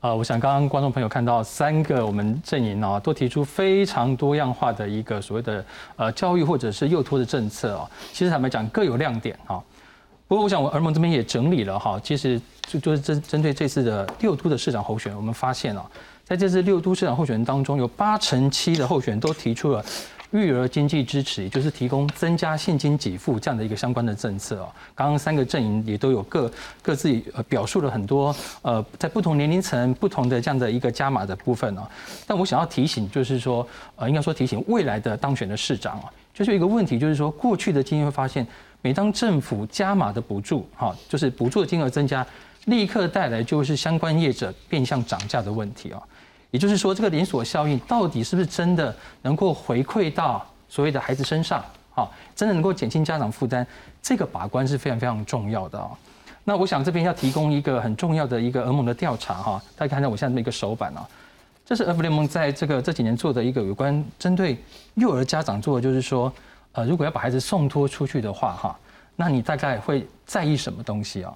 [0.00, 5.64] 呃，我想刚刚观众朋友看到三个我们阵营啊，都提出非常多样化的一个所谓的
[5.96, 9.58] 呃教育或者是幼托的政策啊，其实坦白讲各有亮点啊。
[10.26, 15.84] 不过，我想我儿盟这边也整理了哈，其实就就是针针对这次的六都的市长候选，我们发现啊，
[16.24, 19.84] 在这次六都市长候选人当中，有八成七的候选人都提出了
[20.30, 24.72] 育儿经济支持，也就是提供增加现金给付这样的一个相关的政策啊。
[24.94, 31.86] 刚刚三个阵营也都有各各自呃表述了很多呃，在不同年龄层不同的这样的一个加码的部分啊。
[32.26, 33.64] 但我想要提醒，就是说
[33.96, 38.46] 呃，应该说提醒未来的当选的市长啊，就是有一个问题，就是说过去的经验会发现。
[38.84, 42.24] 每当政府加码的补助，哈，就是补助的金额增加，
[42.66, 45.98] 立刻带来就是相关业者变相涨价的问题啊。
[46.50, 51.64] 也就是说，这个连锁效应到底是不是真的能够回馈到所谓的孩子身上？
[51.94, 53.66] 好，真的能够减轻家长负担，
[54.02, 55.90] 这个把关是非常非常重要的啊。
[56.44, 61.08] 那我想这边要提供一个很重要的一个儿盟的调查哈，大家看到我现在这么一个手板啊，
[61.64, 64.62] 这是儿福联盟在这个这几年做的一个有关针对
[64.96, 66.30] 幼儿家长做的，就是说，
[66.74, 68.78] 呃，如果要把孩子送托出去的话哈，
[69.16, 71.32] 那你大概会在意什么东西啊？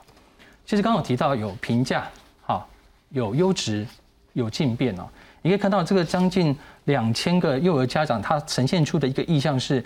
[0.66, 2.06] 其实刚刚有提到有评价，
[2.44, 2.66] 哈，
[3.10, 3.86] 有优质，
[4.34, 5.08] 有进变哦。
[5.40, 9.84] 你可以看到这个将近两千个幼儿家长，他呈现出的一个意向是。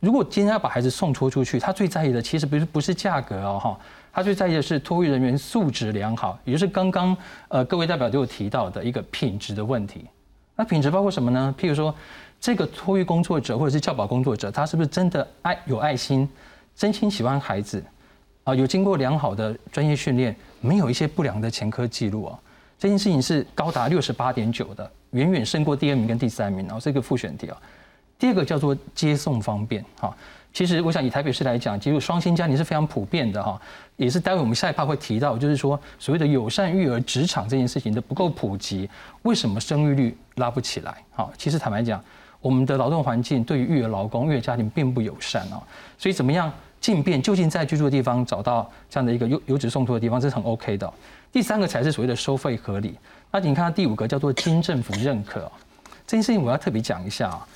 [0.00, 3.78] 如果今天要把孩子送托出去，他最在意的其实不是不是价格哦哈，
[4.12, 7.16] 他最在意的是托育人员素质良好，也就是刚刚
[7.48, 10.04] 呃各位代表都有提到的一个品质的问题。
[10.56, 11.54] 那品质包括什么呢？
[11.58, 11.94] 譬如说
[12.44, 16.28] 这个托育工作者或者是教保工作者，他是不是真的爱有爱心，
[16.76, 17.82] 真心喜欢孩子
[18.44, 18.54] 啊？
[18.54, 22.38] 有经过良好的专业训练，没有一些不良的前科记录啊？
[22.78, 27.56] 这件事情是高达六十八点九的，远远胜过第二名跟第三名哦，这个复选题啊。
[28.18, 30.14] 第二个叫做接送方便哈，
[30.52, 33.58] 其实我想以台北市来讲，其实双薪家庭是非常普遍的哈，
[33.96, 38.86] 也是待会我们下一趴会提到，就是说所谓的友善育儿职场这件事情的不够普及，
[39.22, 41.02] 为什么生育率拉不起来？
[41.12, 42.04] 哈，其实坦白讲，
[42.44, 45.56] 我们的劳动环境对于育儿劳工、育儿家庭并不友善啊，
[45.96, 50.92] 所以怎么样进变，究竟在居住的地方找到这样的一个优优质送托的地方，这是很 OK 的。
[51.32, 52.94] 第三个才是所谓的收费合理。
[53.30, 55.50] 那你看第五个叫做经政府认可，
[56.06, 57.46] 这件事情我要特别讲一下啊。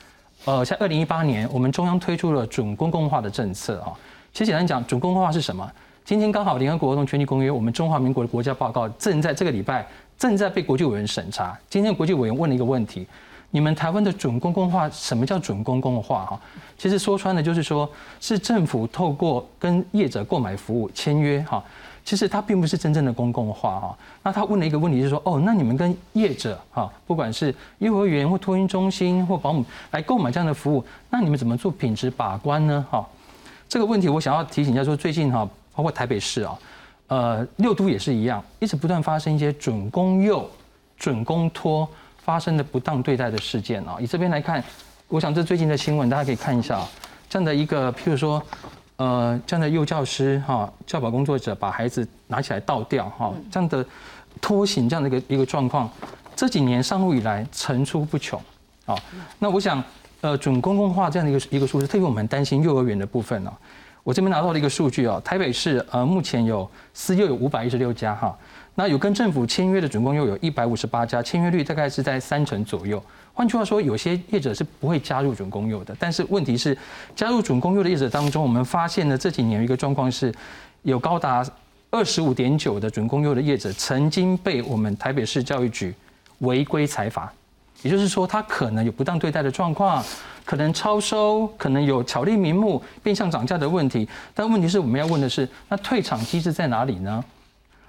[0.46, 3.92] 呃，像二零一八年，我们中央推出了准公共化的政策啊。
[4.33, 5.70] 其实简单讲，准公共化是什么？
[6.03, 11.55] 今天刚好联合国儿童权利公约，我们中华民国的国家报告正在这个礼拜正在被国际委员审查。
[11.68, 13.07] 今天国际委员问了一个问题：
[13.50, 16.26] 你们台湾的准公共化，什么叫准公共化？
[16.26, 16.40] 哈，
[16.76, 17.88] 其实说穿了就是说，
[18.20, 21.62] 是政府透过跟业者购买服务签约哈。
[22.04, 23.98] 其实它并不是真正的公共化哈。
[24.22, 32.87] 那他问了一个问题，是说哦，那你们跟业者哈，不管是幼儿园或托婴中心或保姆来购买这样的服务，那你们怎么做品质把关呢？
[32.90, 33.06] 哈，
[33.68, 36.58] 这个问题我想要提醒一下，说最近哈，包括台北市啊，
[37.08, 40.48] 呃，六都也是一样，一直不断发生一些准公幼、
[40.96, 41.87] 准公托
[42.29, 43.97] 发生的不当对待的事件啊。
[43.99, 44.62] 以这边来看，
[45.09, 46.87] 我想这最近的新闻大家可以看一下啊，
[47.27, 48.43] 这样的一个譬如说。
[49.01, 53.87] 呃，这样的幼教师哈，教保工作者把孩子拿起来倒掉哈，这样的
[54.41, 55.88] 拖行这样的一个一个状况，
[56.35, 58.43] 这几年上路以来层出不穷
[58.87, 58.97] 啊。
[59.38, 59.81] 那我想，
[60.21, 63.53] 呃，准公共化这样的一个一个数字，特别我们担心幼儿园的部分呢。
[64.03, 68.37] 我这边拿到了一个数据啊，台北市呃目前有私幼有五百一十六家哈，
[68.79, 73.03] 那有跟政府签约的准公幼有一百五十八家，签约率大概是在三成左右。
[73.35, 75.93] 换句话说，有些业者是不会加入准公幼的。
[75.99, 76.79] 但是问题是，
[77.17, 80.33] 加入准公幼的业者当中，我们发现呢这几年有一个状况是，
[80.83, 81.45] 有高达
[81.91, 85.93] 二十五点九的准公幼的业者曾经被我们台北市教育局
[86.38, 87.33] 违规裁罚。
[87.83, 90.05] 也就是说，他可能有不当对待的状况，
[90.45, 94.09] 可能超收，可能有巧立名目、变相涨价的问题。
[94.33, 97.25] 但问题是我们要问的是，那退场机制在哪里呢？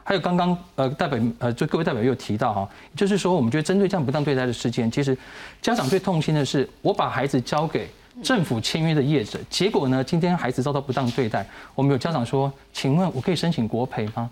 [0.10, 5.16] 还有刚刚呃代表呃就各位代表又提到哈，就是说我们觉得针对这样不当对待的事件，其实
[5.62, 7.88] 家长最痛心的是，我把孩子交给
[8.24, 11.46] 政府签约的业者，结果呢今天孩子遭到不当对待，
[11.76, 14.28] 我们有家长说，请问我可以申请国赔吗？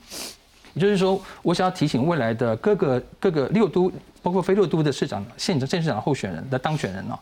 [0.74, 3.92] 也就是说，我想要提醒未来的各个各个六都，
[4.24, 7.14] 包括非六都的市长、县长、县市长候选人的当选人哦，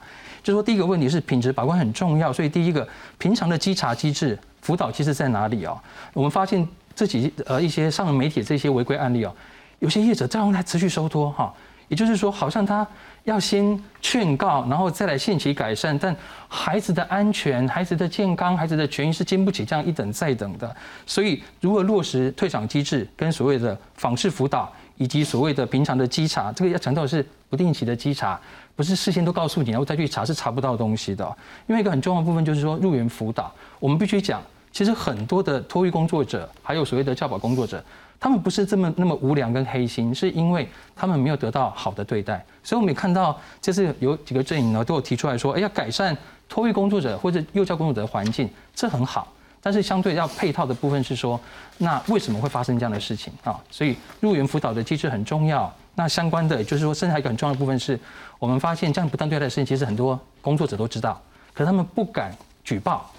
[0.41, 2.87] 就是说第一个问题是品质把关很重要，所以第一个
[3.17, 5.77] 平常的稽查机制、辅导机制在哪里哦？
[6.13, 6.65] 我们发现。
[6.95, 9.35] 这几呃一些上了媒体这些违规案例哦，
[9.79, 11.53] 有些业者照样来持续收托哈，
[11.89, 12.87] 也就是说，好像他
[13.25, 16.15] 要先劝告，然后再来限期改善，但
[16.47, 20.73] 孩子的安全、孩子的健康、孩子的权益是经不起这样一等再等的。
[21.05, 28.39] 所以，如何落实退场机制，跟所谓的访视辅导，以及所谓的平常的稽查，这个要强调的是不定期的稽查，
[28.75, 31.37] 不是事先都告诉你，然后再去查是查不到东西的。
[31.67, 34.41] 因为一个很重要的部分就是说入园辅导，我们必须讲。
[34.75, 37.81] 其实很多的托育工作者，还有所谓的教保工作者，
[38.19, 42.45] 他们不是这么那么无良跟黑心，是因为他们没有得到好的对待。
[42.61, 46.15] 所以我们也看到，这次有几个阵营呢，都有提出来说，哎，要改善
[46.49, 49.31] 托育工作者或者幼教工作者的环境，这很好。
[49.61, 51.39] 但是相对要配套的部分是说，
[51.77, 53.57] 那为什么会发生这样的事情啊？
[53.71, 55.73] 所以入园辅导的机制很重要。
[55.95, 57.97] 那相关的就是说，甚至还有一个很重要的部分是，
[58.39, 61.17] 我们发现这样不当对待的事情，其实很多工作者都知道，
[61.53, 63.09] 可他们不敢举报，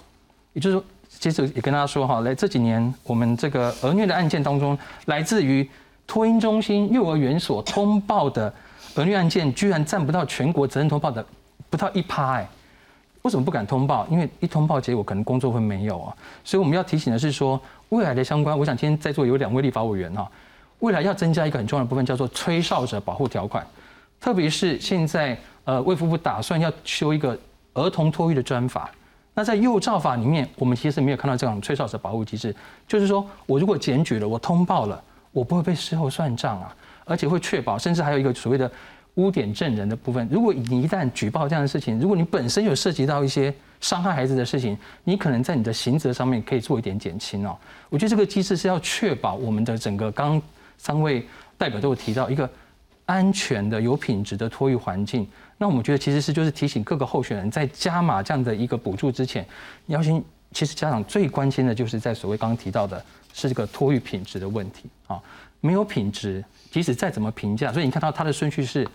[0.53, 0.85] 也就是说。
[1.19, 5.67] 其实也跟大家说哈，来这几年我们这个儿虐的案件当中，来自于
[6.05, 8.53] 托婴中心、幼儿园所通报的
[8.95, 11.25] 儿虐案件，居然占不到全国责任通报的
[11.69, 12.47] 不到一趴哎。
[13.23, 14.07] 为什么不敢通报？
[14.09, 16.15] 因为一通报，结果可能工作会没有啊。
[16.45, 17.59] 所以我们要提醒的是说，
[17.89, 20.29] 未来的相关，我想今天在座有两位立法委员哈，
[20.79, 23.65] 未来要增加一个很重要的部分，叫做吹哨者保护条款。
[24.21, 27.37] 特别是现在呃卫福部打算要修一个
[27.73, 28.89] 儿童托育的专法。
[29.37, 32.53] 那在幼照法里面，我们其实没有看到这种吹哨者保护机制，
[32.87, 34.99] 就是说我如果检举了，我通报了，
[35.31, 36.75] 我不会被事后算账啊，
[37.05, 38.69] 而且会确保，甚至还有一个所谓的
[39.13, 40.27] 污点证人的部分。
[40.31, 47.55] 如果你一旦举报这样的事情，如果你本身有涉及到一些伤害孩子的事情，你可能在你的刑责上面可以做一点减轻哦。
[47.89, 50.41] 我觉得这个机制是要确保我们的整个刚
[50.79, 51.23] 三位
[51.59, 52.49] 代表都有提到一个
[53.07, 55.27] 安全的、有品质的托育环境。
[55.57, 59.43] 那我们觉得其实是就是提醒各个候选人在加码这样的一个补助之前，
[59.87, 63.03] 要先其实家长最关心的就是在所谓刚刚提到的
[63.33, 65.19] 是这个托育品质的问题啊，
[65.59, 68.87] 没有品质，即使再怎么评价，所以你看到它的顺序是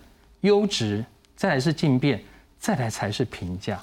[0.43, 1.05] 优质，
[1.35, 2.23] 再来是进变，
[2.59, 3.81] 再来才是评价。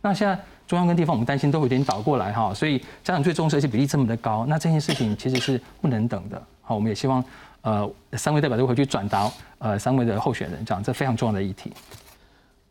[0.00, 6.40] 那现在中央跟地方我们担心都有点倒过来哈，所以家长最重视而且比例这么的高，那这件事情其实是不能等的。
[6.62, 7.22] 好，我们也希望
[7.62, 11.72] 呃三位代表都回去转达呃三位的候选人，这样这非常重要的议题。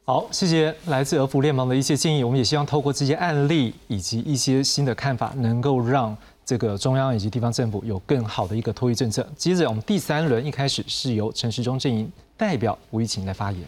[0.06, 2.24] 好，谢谢来自俄服联盟的一些建议。
[2.24, 9.28] 我们也希望透过这些案例以及一些新的看法，能够让这个中央以及地方政府有更好的一个托育政策。
[9.38, 13.62] 接着，我们第三轮一开始是由陈时中阵营代表吴怡晴来发言。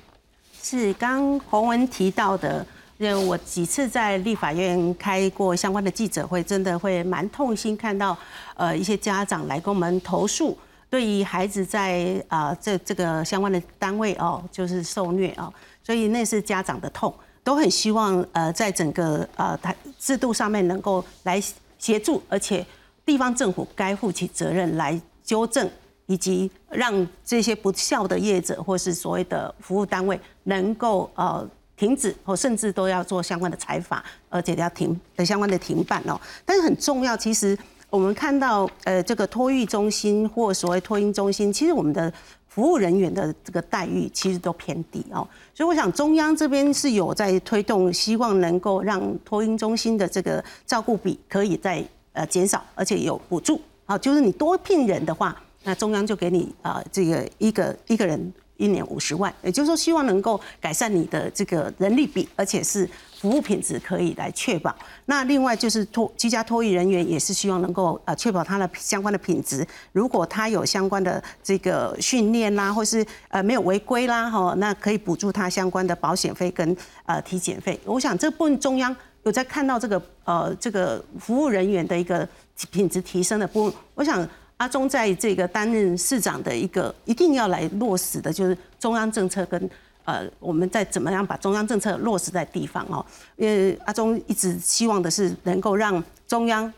[0.63, 2.65] 是刚洪文提到的，
[2.97, 8.17] 因为我几次在立法院开过相关的记者会，真的会蛮痛心看到，
[8.55, 10.57] 呃，一些家长来跟我们投诉，
[10.91, 15.51] 对于孩子在啊这这个相关的单位哦，就是受虐哦。
[15.81, 17.11] 所以那是家长的痛，
[17.45, 21.41] 都很希望呃，在整个呃台制度上面能够来
[21.79, 22.65] 协助，而且
[23.05, 25.69] 地方政府该负起责任来纠正，
[26.07, 36.19] 以及让这些不孝的业者或是所谓的服务单位能够呃停止，或甚至都要做相关的采罚，而且要停的相关的停办哦。
[36.45, 37.57] 但是很重要，其实
[37.91, 42.11] 我们看到呃这个托育中心或所谓托婴中心，其实我们的。
[42.53, 51.81] 服务人员的这个待遇其实都偏低哦，所以我想中央这边是有在推动，希望能够让托婴中心的这个照顾比可以在
[52.11, 55.33] 呃减少，而且有补助啊，就是你多聘人的话，
[55.63, 58.33] 那中央就给你啊这个一个一个人。
[58.61, 62.87] 一年五十万，也就是说，希望能够改善你的这个人力比，而且是
[63.19, 64.73] 服务品质可以来确保。
[65.05, 69.65] 那另外就是托居家托育人员也是希望能够呃确保他的相关的品质。
[69.91, 77.79] 如果他有相关的这个训练啦，或是呃没有违规啦，哈，那可以补助他相关的保险费跟呃体检费。
[77.83, 82.27] 我想这部分中央有在看到这个呃这个服务人员的一个
[82.69, 84.27] 品质提升的部分，我想。
[84.61, 89.59] 阿中在这个担任市长的一个一定要来落实的，就是中央政策跟
[90.03, 93.03] 呃，我们在怎么样把中央政策落实在地方哦。
[93.37, 96.71] 因为阿中一直希望的是能够让中央、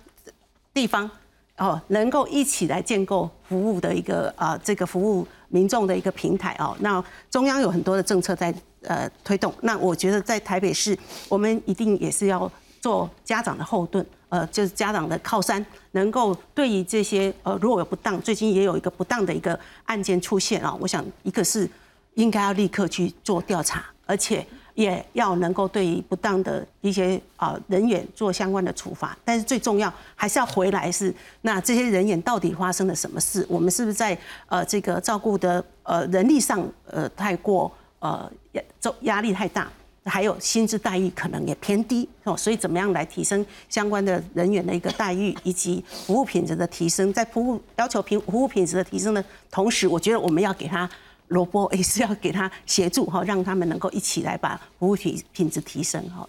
[0.73, 1.09] 地方
[1.57, 6.73] 哦能够一起来建构服务的一个啊这个服务民众的一个平台哦。
[6.79, 14.05] 那中央有很多的政策在呃推动，那我觉得在台北市，我们一定也是要做家长的后盾。
[14.29, 15.63] 呃，就是家长的靠山，
[15.93, 21.67] 能够对于这些呃，如果有不当，最近也有一个不当的一个案件出现啊，我想一个是
[22.15, 29.17] 应该要立刻去做调查，而且也要能够对于不当的一些啊人员做相关的处罚。
[29.23, 33.45] 但是最重要还是要回来是，那这些人员到底发生了什么事？
[33.47, 34.17] 我们是不是在
[34.47, 38.63] 呃这个照顾的呃人力上呃太过呃压
[39.01, 39.71] 压力太大？
[40.05, 47.13] 还有薪资待遇可能也偏低哦，所以怎么样来提升相关的人员的一个待遇以及服务品质的提升？
[47.13, 50.89] 在服务要求品服务品质的提升的同时，我觉得我们要给他
[51.29, 56.27] 萝卜， 也是要给他协助哈，让他们能够一起来把服务品品质提升哈。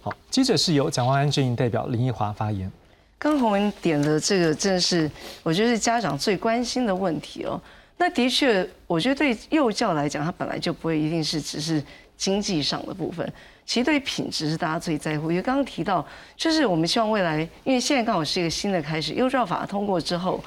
[0.00, 2.72] 好，接着是由蒋万安阵营代表林奕华发言。
[3.18, 5.10] 刚洪文点的这个，正是
[5.42, 7.60] 我觉得是家长最关心的问题哦。
[7.98, 11.82] 那的确，我觉得对幼教来讲，它本来就不会一定是只是。
[12.16, 13.30] 经济上的部分，
[13.66, 15.30] 其实对品质是大家最在乎。
[15.30, 16.06] 因为刚刚提到，
[16.36, 20.42] 就是我们希望未来，因为现在刚好是一个新的开始，优照法通过之后，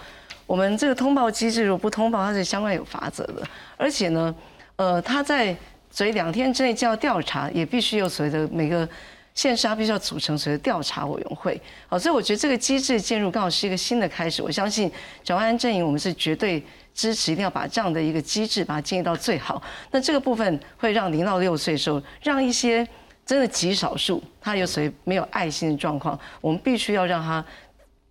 [0.47, 3.43] 我们这个通报机制如果不通报，它是相关有法则的。
[3.77, 4.33] 而且呢，
[4.77, 5.55] 呃，他在
[5.91, 8.87] 所以两天之内就要调查，也必须有所谓的每个
[9.35, 11.61] 县市，必须要组成所谓的调查委员会。
[11.87, 14.41] 好，所以我觉得这个机制介入刚好是一个新的开始。
[14.41, 14.91] 我相信
[15.23, 16.63] 蒋万安阵营，我们是绝对。
[16.99, 19.61] 支持一定要把这样的一个机制把它建立到最好。
[19.89, 22.85] 那这个部分会让零到六岁的时候，让一些
[23.25, 27.45] 真的极少数他有谁没有爱心的状况，我们必须要让他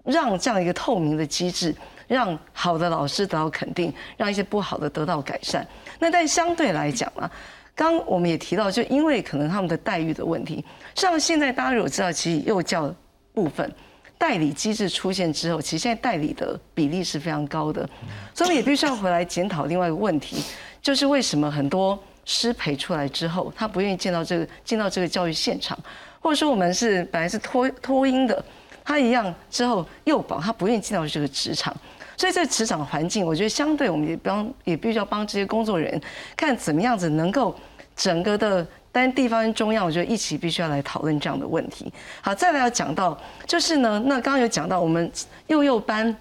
[0.04, 1.74] 让这样一个透明的机制，
[2.06, 5.66] 让好的老师得到肯定，让一些不好的得到改善。
[5.98, 7.30] 那但相对来讲啊，
[7.74, 10.64] 刚我们也提到，就因为可能他们的待遇的问题，
[10.94, 12.90] 像现在大家如果知道，其实幼教
[13.34, 13.70] 部分。
[14.18, 17.88] 代理机制出现之后，其实现在代理的比例是非常高的，
[18.34, 20.42] 所以也必须要回来检讨另外一个问题，
[20.82, 25.78] 就是为什么很多师培出来之后，他不愿意见到这个进到这个教育现场，
[26.20, 28.44] 或者说我们是本来是托托婴的，
[28.84, 31.72] 他一样之后幼保他不愿意进到这个职场，
[32.16, 36.02] 所以这个职场环境，我觉得相对我们也帮也必须要帮这些工作人员
[36.36, 37.56] 看怎么样子能够
[37.94, 38.66] 整个的。
[38.90, 41.92] 但地方跟中央，我觉得一起必须要来讨论这样的问题。
[42.20, 43.16] 好，再来要讲到，
[43.46, 45.10] 就是呢，那刚刚有讲到我们
[45.46, 46.16] 幼幼班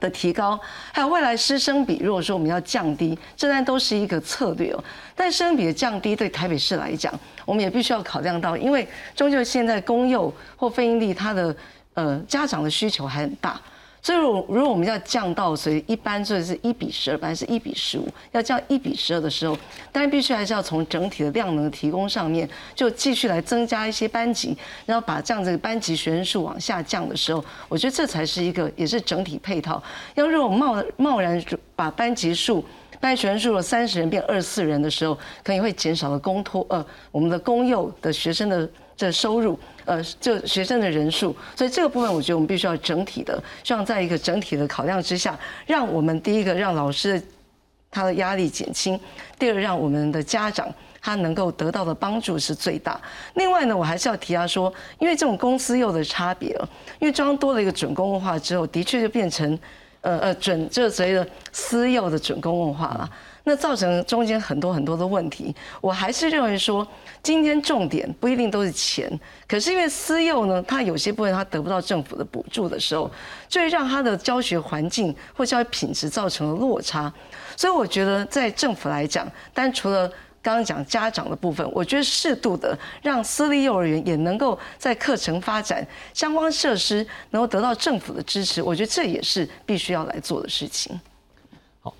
[0.00, 0.58] 的提高，
[0.92, 4.84] 还有未来师生比，如果说我们要降低，这然都是一个策略哦。
[5.14, 7.12] 但师生比的降低对台北市来讲，
[7.44, 11.54] 我们也必须要考量到，因为终究现在公幼或非营利，它的
[11.94, 13.60] 呃家长的需求还很大。
[14.02, 19.56] 所以，如如果我们要降到，所以一般就是一比十二，还是一比十五，要降一比十二的时候，
[19.92, 29.82] 当然必须还是要从整体的量能提供上面，就继续来增加一些班级，然后把这样子班级学生数往下降的时候，我觉得这才是一个也是整体配套。
[30.14, 31.42] 要如果贸贸然
[31.76, 32.64] 把班级数、
[33.00, 38.68] 班学生数了三十人变二十四人的时候，可能会减少了公托呃我们的公幼的学生的
[39.00, 39.58] 这收入。
[39.86, 45.36] 呃，就学生的人数，所以这个部分我觉得我们必须要整体的，希望在一个整体的考量之下，
[45.66, 47.20] 让我们第一个让老师
[47.90, 49.00] 他的压力减轻，
[49.36, 53.00] 第二让我们的家长他能够得到的帮助是最大。
[53.34, 56.68] 另外呢，我还是要提到说，因为这种公司幼的差别了，
[57.00, 59.58] 因为中央多了一个准公共化之后，的确就变成
[60.02, 63.10] 呃呃准就所谓的私幼的准公共化了。
[63.44, 66.86] 那造成中间很多很多的问题，我还是认为说，
[67.22, 69.10] 今天重点不一定都是钱，
[69.48, 73.10] 可是因为私幼呢，它有些部分它得不到政府的补助的时候，
[73.48, 77.12] 就会让它的教学环境或教育品质造成了落差。
[77.56, 80.08] 所以我觉得在政府来讲，但除了
[80.42, 90.98] 刚刚讲家长的部分，我觉得适度的让私立幼儿园也能够在课程发展相关设施能够得到政府的支持，我觉得这也是必须要来做的事情。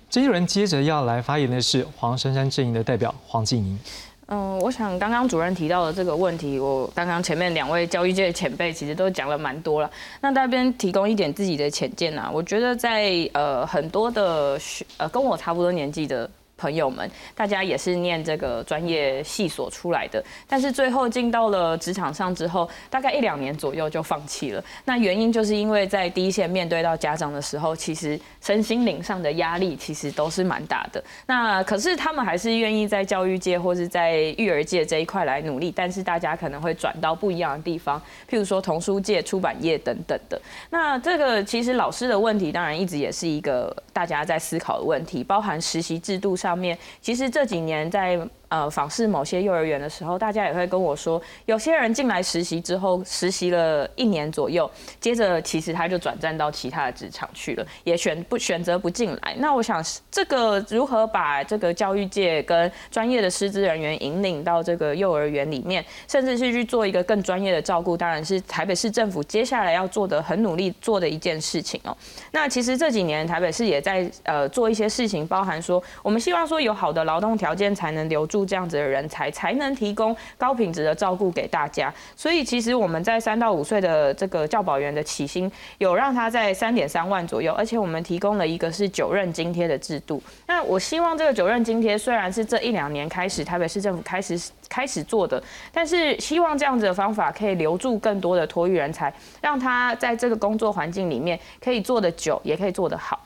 [0.09, 3.79] 这一轮接着要来发言的是黄珊珊阵营的代表黄静莹。
[4.27, 9.91] 嗯，我想刚刚主任提到的这个问题，我刚刚前面两位教育界的前辈其实都讲了蛮多了。
[10.21, 16.29] 那那边提供一点自己的浅见啊，我觉得在呃很多的学呃跟我差不多年纪的。
[16.61, 24.63] 朋友们，大家也是念这个专业系所出来的，但是最后进到了职场上之后，大概一两年左右就放弃了。
[24.85, 31.03] 那原因就是因为在第一线面对到家长的时候，其实身心灵上的压力其实都是蛮大的。
[31.25, 37.99] 那可是他们还是愿意在教育界或是在育儿界这一块来努力，但是大家可能会转到不一样的地方，
[38.29, 40.39] 譬如说童书界、出版业等等的。
[40.69, 48.19] 那这个其实老师的问题，当然一直也是一个大家在思考的问题，包含实习制度上面，其实这几年在。
[48.51, 59.33] 呃，访视某些幼儿园的时候，大家也会跟我说，有些人进来实习之后，实习了一年左右，接着其实他就转战到其他的职场去了，也选不选择不进来。
[59.37, 59.81] 那我想，
[60.11, 71.95] 这个如何把这个教育界跟专业的师资人员引领到这个幼儿园里面，甚至是去做一个更专业的照顾，当然是台北市政府接下来要做的很努力做的一件事情哦。
[72.31, 78.40] 那其实这几年台北市也在呃做一些事情，包含说，我们希望说有好的劳动条件才能留住。
[78.45, 90.21] 这样子的人才才能提供高品质的照顾给大家，所以其实我们在三到五岁的这个教保员的起薪有让他在三点三万左右，而且我们提供了一个是九任津贴的制度。
[90.47, 94.39] 那我希望这个九任津贴虽然是这一两年开始台北市政府开始
[94.69, 103.19] 开始做的，但是希望这样子的方法可以留住更多的托育人才，让他在这个工作环境里面可以做得久，也可以做得好。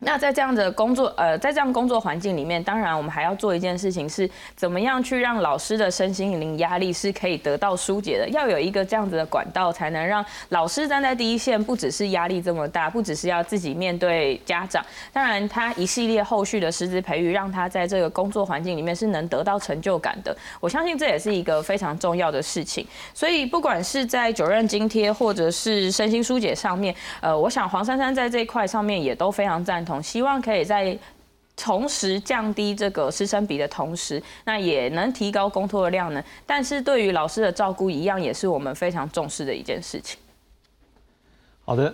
[0.00, 8.28] 那在这样的工作，呃，在这样工作环境里面，当然我们还要做一件事情，是怎么样去让老师的身心灵压力是可以得到疏解的。
[8.28, 20.36] 要有一个这样子的管道，才能让老师站在第一线，不只是压力这么大，不只是要自己面对家长，当然他一系列后续的师资培育，让他在这个工作环境里面是能得到成就感的。
[20.60, 22.86] 我相信这也是一个非常重要的事情。
[23.12, 29.84] 所以不管是在九任津贴，或者是身心疏解上面，呃，我想黄珊珊在这一块上面也都非常赞。
[29.88, 30.96] 同希望可以在
[31.56, 36.22] 同时降低这个师生比的同时，那也能提高公托的量呢。
[36.46, 40.16] 但是对于老师的照顾，一样也是我们非常重视的一件事情。
[41.64, 41.92] 好的，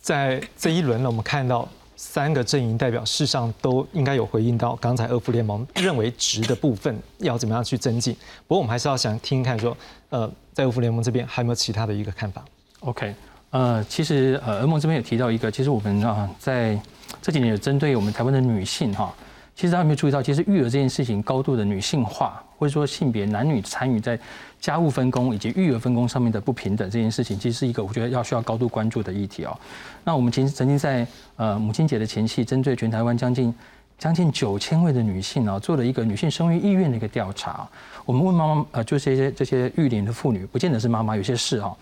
[0.00, 8.14] 在这一轮呢，我们看到三个阵营代表，事实上都应该有回应到刚才二副联盟认为值的部分要怎么样去增进。
[8.46, 9.76] 不过我们还是要想听看说，
[10.08, 12.42] 呃，在二副联盟这边还有没有其他的一个看法
[12.80, 13.14] ？OK，
[13.50, 16.80] 呃，其实呃，俄盟这边也提到一个，其实我们啊在。
[17.22, 19.14] 这几年有针对我们台湾的女性哈，
[19.54, 24.18] 其实大家有没有注意到，其实育儿这件事情高度的女性化，或者说性别男女参与在
[24.60, 29.56] 家务分工以及育儿分工上面的不平等这件事情，其实是一个我觉得要需要高度关注的议题哦。
[30.04, 31.06] 那我们其实曾经在
[31.36, 33.54] 呃母亲节的前夕，针对全台湾将近
[33.98, 37.68] 将近九千位的女性啊，做了一个女性生育意愿的一个调查。
[38.04, 41.74] 我们问妈妈，呃，就这些这些育龄的妇女，不见得是妈妈，有些是哈。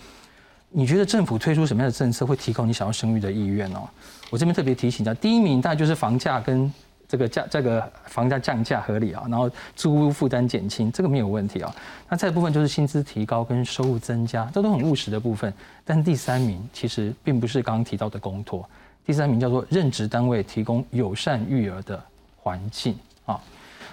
[0.71, 3.89] 你觉得政府推出什么样的政策会提高你想要生育的意愿哦？
[4.33, 6.73] 我这边特别提醒一下，第一名大概就是房价跟
[7.07, 11.71] 这个价这个房价降价合理啊，然后租屋负担减轻，这个没有问题啊。
[12.09, 15.53] 那再部分就是薪资提高跟收入增加，这都很务实的部分。
[15.85, 18.67] 但第三名其实并不是刚刚提到的公托，
[19.05, 22.03] 第三名叫做任职单位提供友善育儿的
[22.39, 23.39] 环境啊。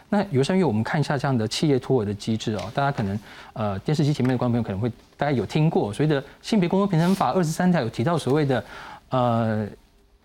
[0.07, 3.19] 那友善育我们看一下这样的企业托儿的机制哦，大家可能
[3.51, 8.63] 呃电视机前面的观众朋友可能会大家有听过所谓的性别工作平等法二十三条有提到所谓的
[9.09, 9.67] 呃，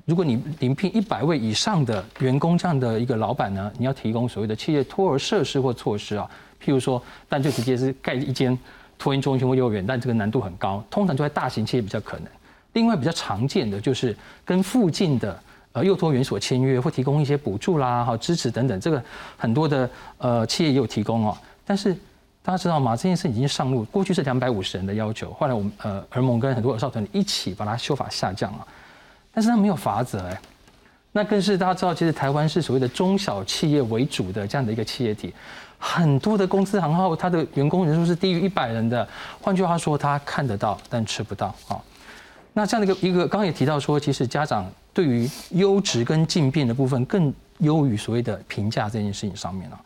[0.05, 6.31] 如果你临聘一百位以上的员工这样的一个老板呢，你要提供所谓的企业托儿设施或措施啊，
[6.63, 8.59] 譬如说，但就直接是盖一间
[8.99, 12.27] 托婴中心或幼儿园，但这个难度很高，通常就在大型企业比较可能。
[12.75, 15.39] 另外比较常见的就是跟附近的。
[15.75, 19.03] 呃，幼托园所签约或提供一些补助啦、哈支持等等，这个
[19.37, 21.37] 很多的呃企业也有提供哦。
[21.67, 21.93] 但是
[22.45, 22.95] 大家知道吗？
[22.95, 28.69] 这件事已经上路，过去是两百五十人的要求，后来我们呃儿盟跟很多儿少团体一起把它修法下降了。
[29.35, 30.41] 但是它没有法则哎，
[31.13, 35.35] 那更是大家知道，其实台湾是所谓的中小企业为主的这样的一个企业体，
[35.79, 39.07] 很多的公司行号它的员工人数是低于一百人的。
[39.41, 41.77] 换句话说，他看得到但吃不到啊。
[42.53, 44.71] 那这样的一个一个，刚刚也提到说，其实家长。
[44.95, 49.81] 对于优质跟进变的部分，更优于所谓的评价这件事情上面了。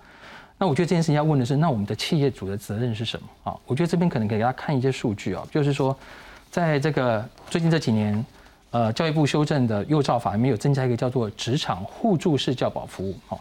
[0.58, 3.56] 那我觉得这件事情要问的是，那我们的企业主的责任是什么啊？
[3.66, 5.96] 我觉得这边可能给大家看一些数据啊，就是说，
[6.50, 8.22] 在这个最近这几年，
[8.70, 13.38] 呃，教育部修正的幼教法里面有增加一个叫做职场互助式教保服务哦。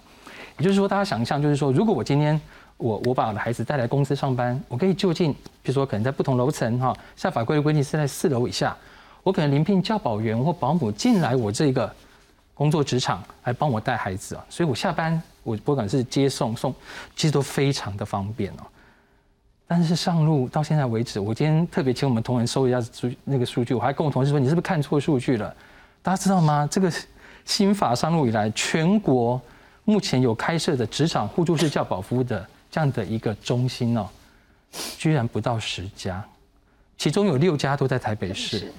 [0.57, 2.39] 也就是说，大家想象就是说，如果我今天
[2.77, 8.75] 我我把我的孩子带来公司上班，我可以就近，比如说可能在不同楼层哈，像法规的规定是在四楼以下。
[9.21, 11.93] 我可能临聘教保员或保姆进来我这个
[12.53, 16.73] 工作职场来帮我带孩子啊，所以我下班我不管是接送送，
[17.15, 18.63] 其实都非常的方便哦。
[19.67, 25.53] 但是上路到现在为止，我今天特别请我们同仁收一下数那个数据，我还跟我同事说，你是不是看错数据了？
[26.01, 26.65] 大家知道吗？
[26.71, 26.89] 这个
[27.43, 29.41] 新法上路以来，全国
[29.83, 34.07] 目前有开设的职场互助式教保服务的这样的一个中心哦，
[34.97, 36.23] 居然不到十家，
[36.97, 38.71] 其中有六家都在台北市。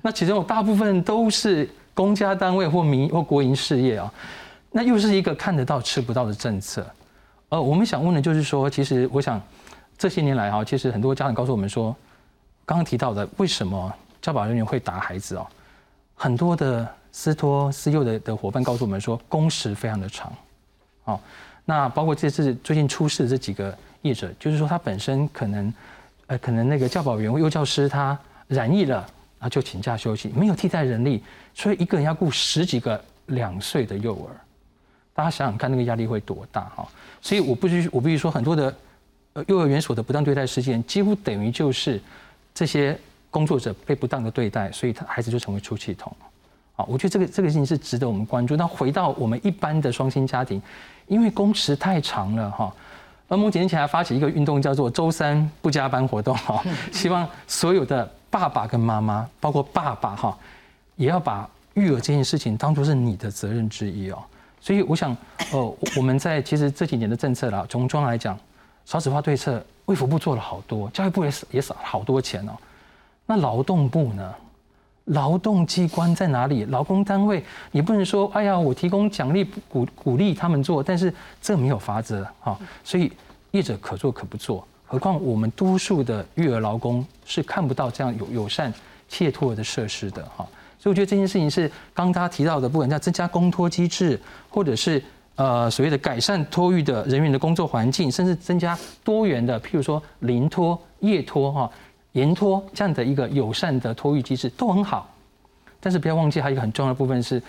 [0.00, 4.12] 那其中有大部分都是公家单位或民或国营事业啊，
[4.72, 6.84] 那又是一个看得到吃不到的政策。
[7.48, 9.40] 呃，我们想问的就是说，其实我想
[10.02, 11.94] 这些年来哈，其实很多家长告诉我们说，
[12.64, 15.46] 刚刚提到的为什么教保人员会打孩子哦，
[16.16, 20.32] 很多的私托私幼的的伙伴告诉我们说，工时非常的长。
[21.04, 21.20] 哦，
[21.64, 25.72] 那包括这次最近出事的这几个业者，就是说他本身可能
[26.26, 29.08] 呃可能那个教保员或幼教师他染疫了。
[29.38, 31.22] 那就请假休息，没有替代人力，
[31.54, 34.34] 所以一个人要顾十几个两岁的幼儿，
[35.14, 36.88] 大家想想看，那个压力会多大哈？
[37.20, 38.72] 所以我不须我必须说，很多的
[39.34, 42.00] 呃幼儿园所的不当对待事件，几乎等于就是
[42.54, 42.98] 这些
[43.30, 46.14] 工作者被不当的对待，所以他孩子就成为出气筒。
[46.76, 48.56] 啊，我觉得这个这个事情是值得我们关注。
[48.56, 50.60] 那回到我们一般的双薪家庭，
[51.06, 52.74] 因为工时太长了哈，
[53.28, 56.62] 而我几年前还发起一个运动，叫做周三不加班活动哈，
[56.92, 58.10] 希望所有的。
[58.32, 60.34] 爸爸跟妈妈，包括爸爸哈，
[60.96, 64.16] 也要把育儿这件事情当作是你的责任之一哦。
[64.58, 65.14] 所以我想，
[65.52, 68.34] 呃，我们在其实这几年的政策啦，从中来讲，
[68.84, 72.52] 少子化对策，卫福部做了好多，教育部也也少好多钱哦。
[73.26, 74.34] 那劳动部呢？
[75.06, 76.64] 劳动机关在哪里？
[76.66, 82.56] 劳工单位，你不能说，哎呀，我提供奖励鼓鼓励他们做，但是这没有法则啊。
[82.84, 83.10] 所以
[83.50, 84.64] 业者可做可不做。
[84.86, 88.72] 何况我们多数的育儿劳工是看不到这样友友善
[89.08, 90.46] 企业托的设施的哈，
[90.78, 95.02] 所以我觉得这件事情是刚刚提到的，不管叫增加公托机制，或者是
[95.36, 101.70] 呃所谓的改善托育的人员的工作环境，甚至增加多元的，譬如说临托、夜托哈、
[102.12, 105.08] 延托这样的一个友善的托育机制都很好。
[105.80, 107.42] 但是不要忘记，还有一个很重要的部分是，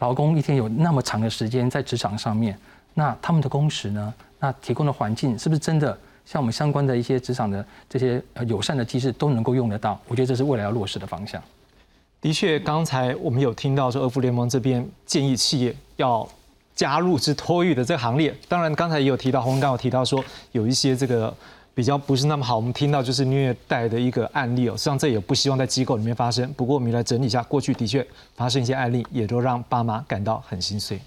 [0.00, 2.58] 劳工一天有那么长的时间在职场上面，
[2.94, 4.12] 那他们的工时呢？
[4.40, 5.96] 那提供的环境是不是真的？
[6.24, 11.42] 像我们相关的一些职场的这些友善的机制都能够用得到，我觉得这是未来要落实的方向。
[12.20, 16.28] 的确，刚才我们有听到说，二福联盟这边建议企业要
[16.78, 18.32] 加入之托育的这个行列。
[18.46, 21.36] 当然，刚才也有提到，洪刚有提到说，有一些这个
[21.74, 24.76] 比较不是那么好，我们听到就是虐待的一个案例哦。
[24.76, 26.48] 实际上，这也不希望在机构里面发生。
[26.52, 28.06] 不过，我们来整理一下，过去的确
[28.36, 31.00] 发生一些案例，也都让爸妈感到很心碎。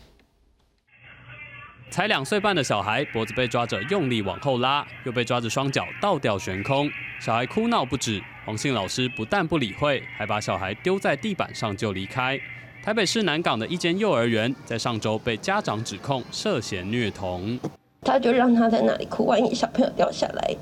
[1.89, 6.91] 才两岁半的小孩，脖子被抓着用力往后拉，又被抓着双脚倒吊悬空，
[7.22, 8.22] 小孩哭闹不止。
[8.45, 12.38] 黄姓老师不但不理会，还把小孩丢在地板上就离开。
[12.84, 17.59] 台北市南港的一间幼儿园在上周被家长指控涉嫌虐童，
[18.01, 20.55] 他就让他在那里哭，万一小朋友掉下来，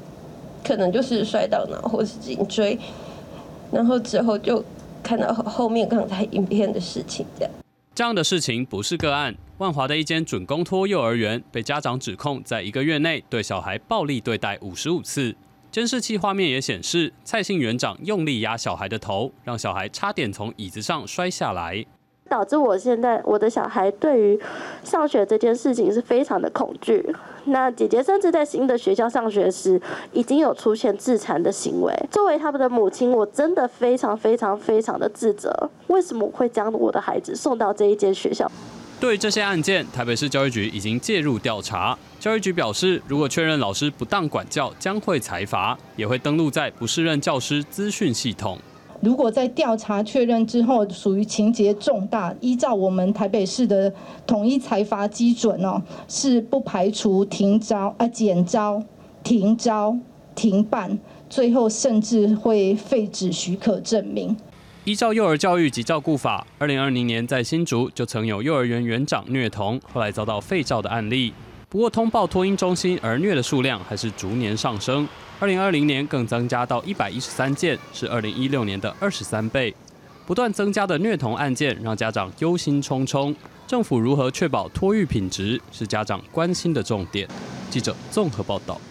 [0.62, 2.78] 可能就是摔到脑或是颈椎，
[3.72, 4.62] 然后之后就
[5.02, 7.54] 看到后面刚才影片的事情这样。
[7.96, 9.34] 这样的事情不是个案。
[9.60, 15.34] 万华的一间准公托幼儿园被家长指控，在一个月内对小孩暴力对待五十五次。
[15.72, 21.86] 监视器画面也显示，蔡姓园长用力压小孩的头，让小孩差点从椅子上摔下来。
[22.30, 24.40] 导致我现在我的小孩对于
[24.84, 27.04] 上学这件事情是非常的恐惧。
[27.46, 29.82] 那姐姐甚至在新的学校上学时，
[30.14, 31.92] 已经有出现自残的行为。
[32.12, 35.52] 作为他们的母亲，我真的非常非常非常的自责。
[35.88, 38.50] 为什么会将我的孩子送到这一间学校？
[39.00, 41.98] 对于这些案件，台北市教育局已经介入调查。
[42.20, 48.60] 教育局表示，如果确认老师不当管教，将会裁罚，也会登录在不适任教师资讯系统。
[49.02, 53.92] 如果在调查确认之后属于情节重大，依照我们台北市的
[54.28, 58.84] 统一裁罚基准哦，是不排除停招啊、减招、
[59.24, 59.98] 停招、
[60.36, 64.36] 停办，最后甚至会废止许可证明。
[64.84, 71.34] 依照幼儿教育及照顾法，二零二零年在新竹就曾有幼儿园园长虐童，后来遭到废照的案例。
[71.72, 75.08] 不过通报托婴中心儿虐的数量还是逐年上升。
[75.40, 79.72] 二零二零年更增加到一百一十三件，是二零一六年的二十三倍。
[80.26, 83.36] 不断增加的虐童案件让家长忧心忡忡。
[83.68, 87.28] 政府如何确保托育品质，是家长关心的重点。
[87.70, 88.82] 记者综合报道。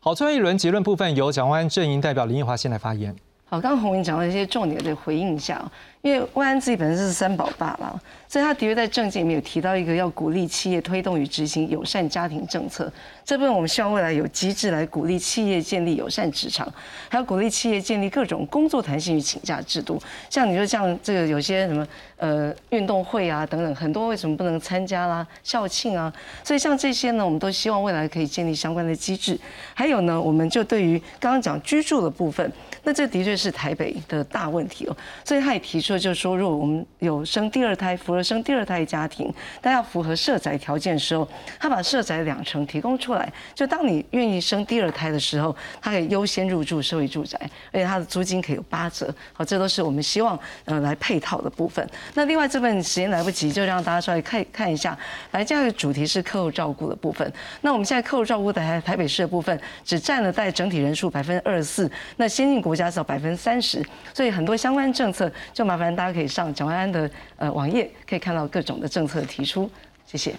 [0.00, 3.14] 好，最后一轮结论部分由蒋万安阵营代表林奕华先来发言。
[3.44, 5.70] 好，刚刚洪云讲到一些重点的回应一下。
[6.04, 7.98] 因为万安自己本身是三宝爸啦，
[8.28, 12.92] 所以他的确在政见里面有提到一个要鼓励企业推动与执行友善家庭政策。
[13.24, 16.70] 这部分我们希望未来有机制来鼓励企业建立友善职场，
[17.08, 19.98] 还要鼓励企业建立各种工作弹性与请假制度。
[20.28, 21.88] 像你说像这个有些什么
[22.18, 25.26] 呃运动会啊等等，很多为什么不能参加啦？
[25.42, 29.40] 校庆啊，所以像这些呢，我们都希望未来可以建立相关的机制。
[29.72, 32.52] 还有呢，我们就对于刚刚讲居住的部分，
[32.82, 34.94] 那这的确是台北的大问题哦。
[35.24, 35.93] 所以他也提出。
[35.98, 41.26] 就是说，如果我们有生第二胎，符合生第二胎家庭，但要符合社宅条件的时候，
[41.58, 43.32] 他把社宅两成提供出来。
[43.54, 47.38] 就当你愿意生第二胎的时候，他可以优先入住社会住宅，
[47.72, 49.14] 而且他的租金可以有八折。
[49.32, 51.86] 好，这都是我们希望呃来配套的部分。
[52.14, 54.98] 那另外这份时间来不及，就让大家稍微看看一下。
[55.32, 57.32] 来，这样的主题是客户照顾的部分。
[57.60, 65.83] 那我们现在客户照顾在台北市的部分，只占了在整体人数百分之二十四，那先进国家是百分之三十，所以很多相关政策就麻烦。
[65.94, 69.68] 大家可以上蒋万安的呃网页，可以看到各种的政策提出。
[70.06, 70.36] 谢谢。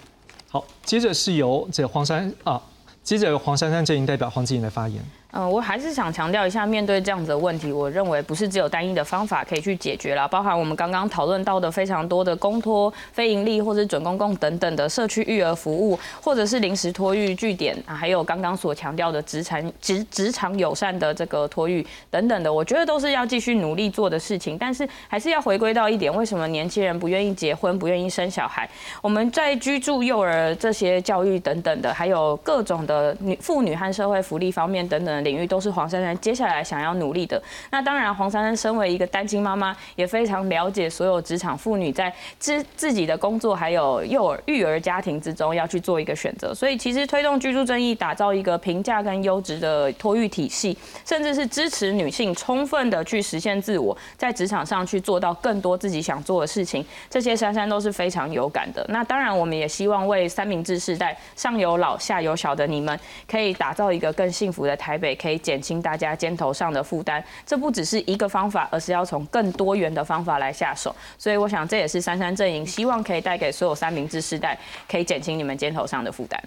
[0.48, 2.62] 好，接着是由这黄山啊，
[3.02, 5.04] 接着由黄珊珊阵营代表黄子颖的发言。
[5.38, 24.56] 嗯，我还是想强调一下，面对这样子的问题，我认为不是只有单一的方法可以去解决了，包含我们刚刚讨论到的非常多的公托、非盈利或者准公共等等的社区育儿服务，或者是临时托育据点啊，还有刚刚所强调的职场职职场友善的这个托育等等的，我觉得都是要继续努力做的事情。
[24.56, 28.66] 但是还是要回归到一点，为什么年轻人不愿意结婚、不愿意生小孩？
[29.02, 35.25] 我们在居住、幼儿这些教育等等的，还有各种的女妇女和社会福利方面等等。
[35.26, 37.42] 领域都是黄珊珊接下来想要努力的。
[37.70, 46.54] 那当然，黄珊珊身为一个单亲妈妈，也非常了解所有职场妇女在自自己的工作还有幼儿育儿家庭之中要去做一个选择。
[46.54, 58.86] 所以，其实推动居住正义，打造一个平价跟优质的托育体系，甚至是支持女性充分的去实现自我，在职场上去做到更多自己想做的事情，这些珊珊都是非常有感的。
[58.88, 62.98] 那当然，我们也希望为三明治世代上有老下有小的你们，
[63.28, 65.05] 可以打造一个更幸福的台北。
[65.14, 70.94] 可以减轻大家肩头上的负担，这不只是一个方法，而是要从更多元的方法来下手。
[71.18, 76.42] 所以，我想这也是三山阵营希望可以带给所有三明治世代，可以减轻你们肩头上的负担。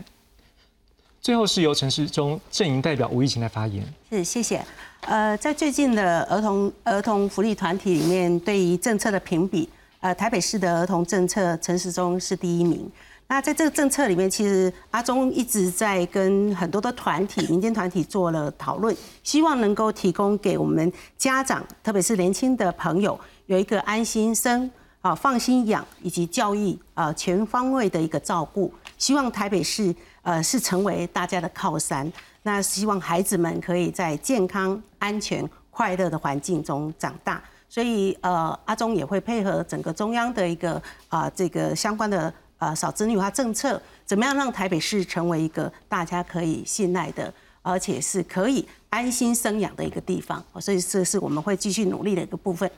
[1.22, 3.84] 最后是由陈世忠阵营代表吴怡晴来发言。
[4.10, 4.64] 是，谢谢。
[5.02, 9.68] 呃，在最近的儿童儿童福利团体里面，对于政策的评比，
[10.00, 12.90] 呃，台北市的儿童政策，陈世忠是第一名。
[13.32, 24.70] 那在这个政策里面，其实阿中一直在跟很多的团体、民间团体做了讨论，希望能够提供给我们家长，特别是年轻的朋友，有一个安心生
[25.02, 28.74] 啊、放心养以及教育啊全方位的一个照顾。
[28.98, 32.12] 希望台北市呃是成为大家的靠山。
[32.42, 37.40] 那希望孩子们可以在健康、安全、快乐的环境中长大。
[37.70, 42.34] 所以呃，阿中也会配合整个中央的一个啊这个相关的。
[42.60, 50.44] 呃，少子女化政策怎么样让台北市成为一个大家可以信赖的，而且是可以安心生养的一个地方？
[50.60, 52.70] 所以这是我们会继续努力的一个部分。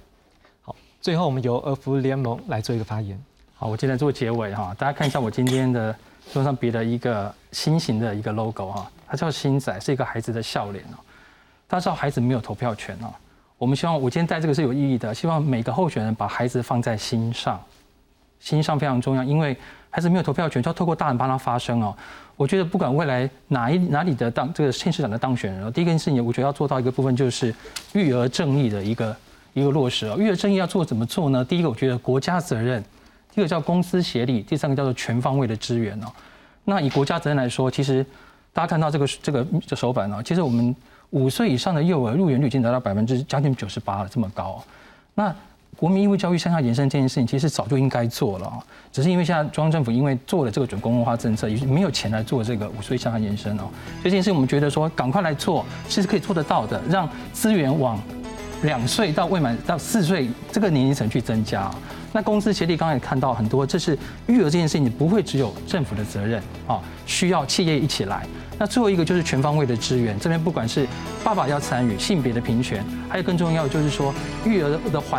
[0.62, 3.22] 好，最后，我们由儿福联盟来做一个发言。
[3.56, 5.96] 好，我今天做结尾哈，大家看一下我今天的
[6.32, 10.98] 桌上别的一个新型的一个 logo 哈，它叫新仔，是一个孩子的笑脸哦。
[11.68, 13.14] 大家知道孩子没有投票权哦，
[13.58, 17.60] 我们希望我今天带这个是有意义的，希望每个候选人把孩子放在心上，
[18.42, 19.56] 心上非常重要，因为
[19.90, 21.96] 孩子没有投票权，就要透过大人帮他发声哦。
[22.36, 27.56] 我觉得不管未来哪一哪里的当这个县市长的当选人，第一件事情我觉得要做到一个部分就是
[27.94, 29.16] 育儿正义的一个。
[29.54, 31.44] 一个落实啊，育儿正义要做怎么做呢？
[31.44, 32.82] 第一个，我觉得国家责任；
[33.36, 36.08] 第二个叫公私协力；第三个叫做全方位的支援哦。
[36.64, 38.02] 那以国家责任来说，其实
[38.54, 40.74] 大家看到这个这个这手板呢，其实我们
[41.10, 44.64] 五岁以上的幼儿入园率已经达到百分之将近九十八了，这么高。
[45.14, 45.36] 那
[45.82, 48.54] 国民义务教育向下延伸这件事情，其实早就应该做了，
[48.92, 53.64] 只是因为现在中央政府因为做了这个准公共化政策，也是没有钱来做这个五岁向下延伸哦。
[54.00, 58.00] 所以这件事我们觉得说，赶快来做，其实可以做得到的，让资源往。
[58.62, 61.72] 两岁到未满到四岁这个年龄层去增加，
[62.14, 68.24] 那公司协力刚才也看到很多，这是育儿这件事情不会只有政府的责任啊，需要企业一起来。
[68.60, 70.86] 那最后一个就是全方位的支援，这边不管是
[71.24, 74.14] 爸爸要参与性别的平权，还有更重要就是说
[74.46, 75.10] 育儿的环。